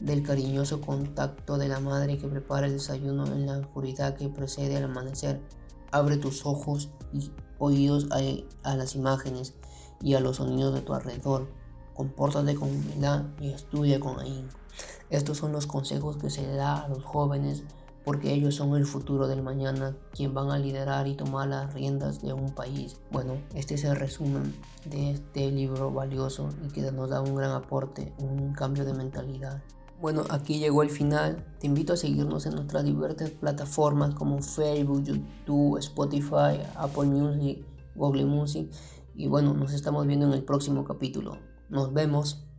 [0.00, 4.76] del cariñoso contacto de la madre que prepara el desayuno en la oscuridad que precede
[4.76, 5.40] al amanecer.
[5.92, 9.54] Abre tus ojos y oídos a, las imágenes
[10.00, 11.48] y a los sonidos de tu alrededor.
[11.94, 14.56] Compórtate con humildad y estudia con ahínco.
[15.10, 17.64] Estos son los consejos que se da a los jóvenes
[18.04, 22.22] porque ellos son el futuro del mañana, quien van a liderar y tomar las riendas
[22.22, 22.96] de un país.
[23.10, 24.54] Bueno, este es el resumen
[24.86, 29.62] de este libro valioso y que nos da un gran aporte, un cambio de mentalidad.
[30.00, 31.44] Bueno, aquí llegó el final.
[31.58, 38.24] Te invito a seguirnos en nuestras diversas plataformas como Facebook, YouTube, Spotify, Apple Music, Google
[38.24, 38.70] Music.
[39.14, 41.36] Y bueno, nos estamos viendo en el próximo capítulo.
[41.68, 42.49] Nos vemos.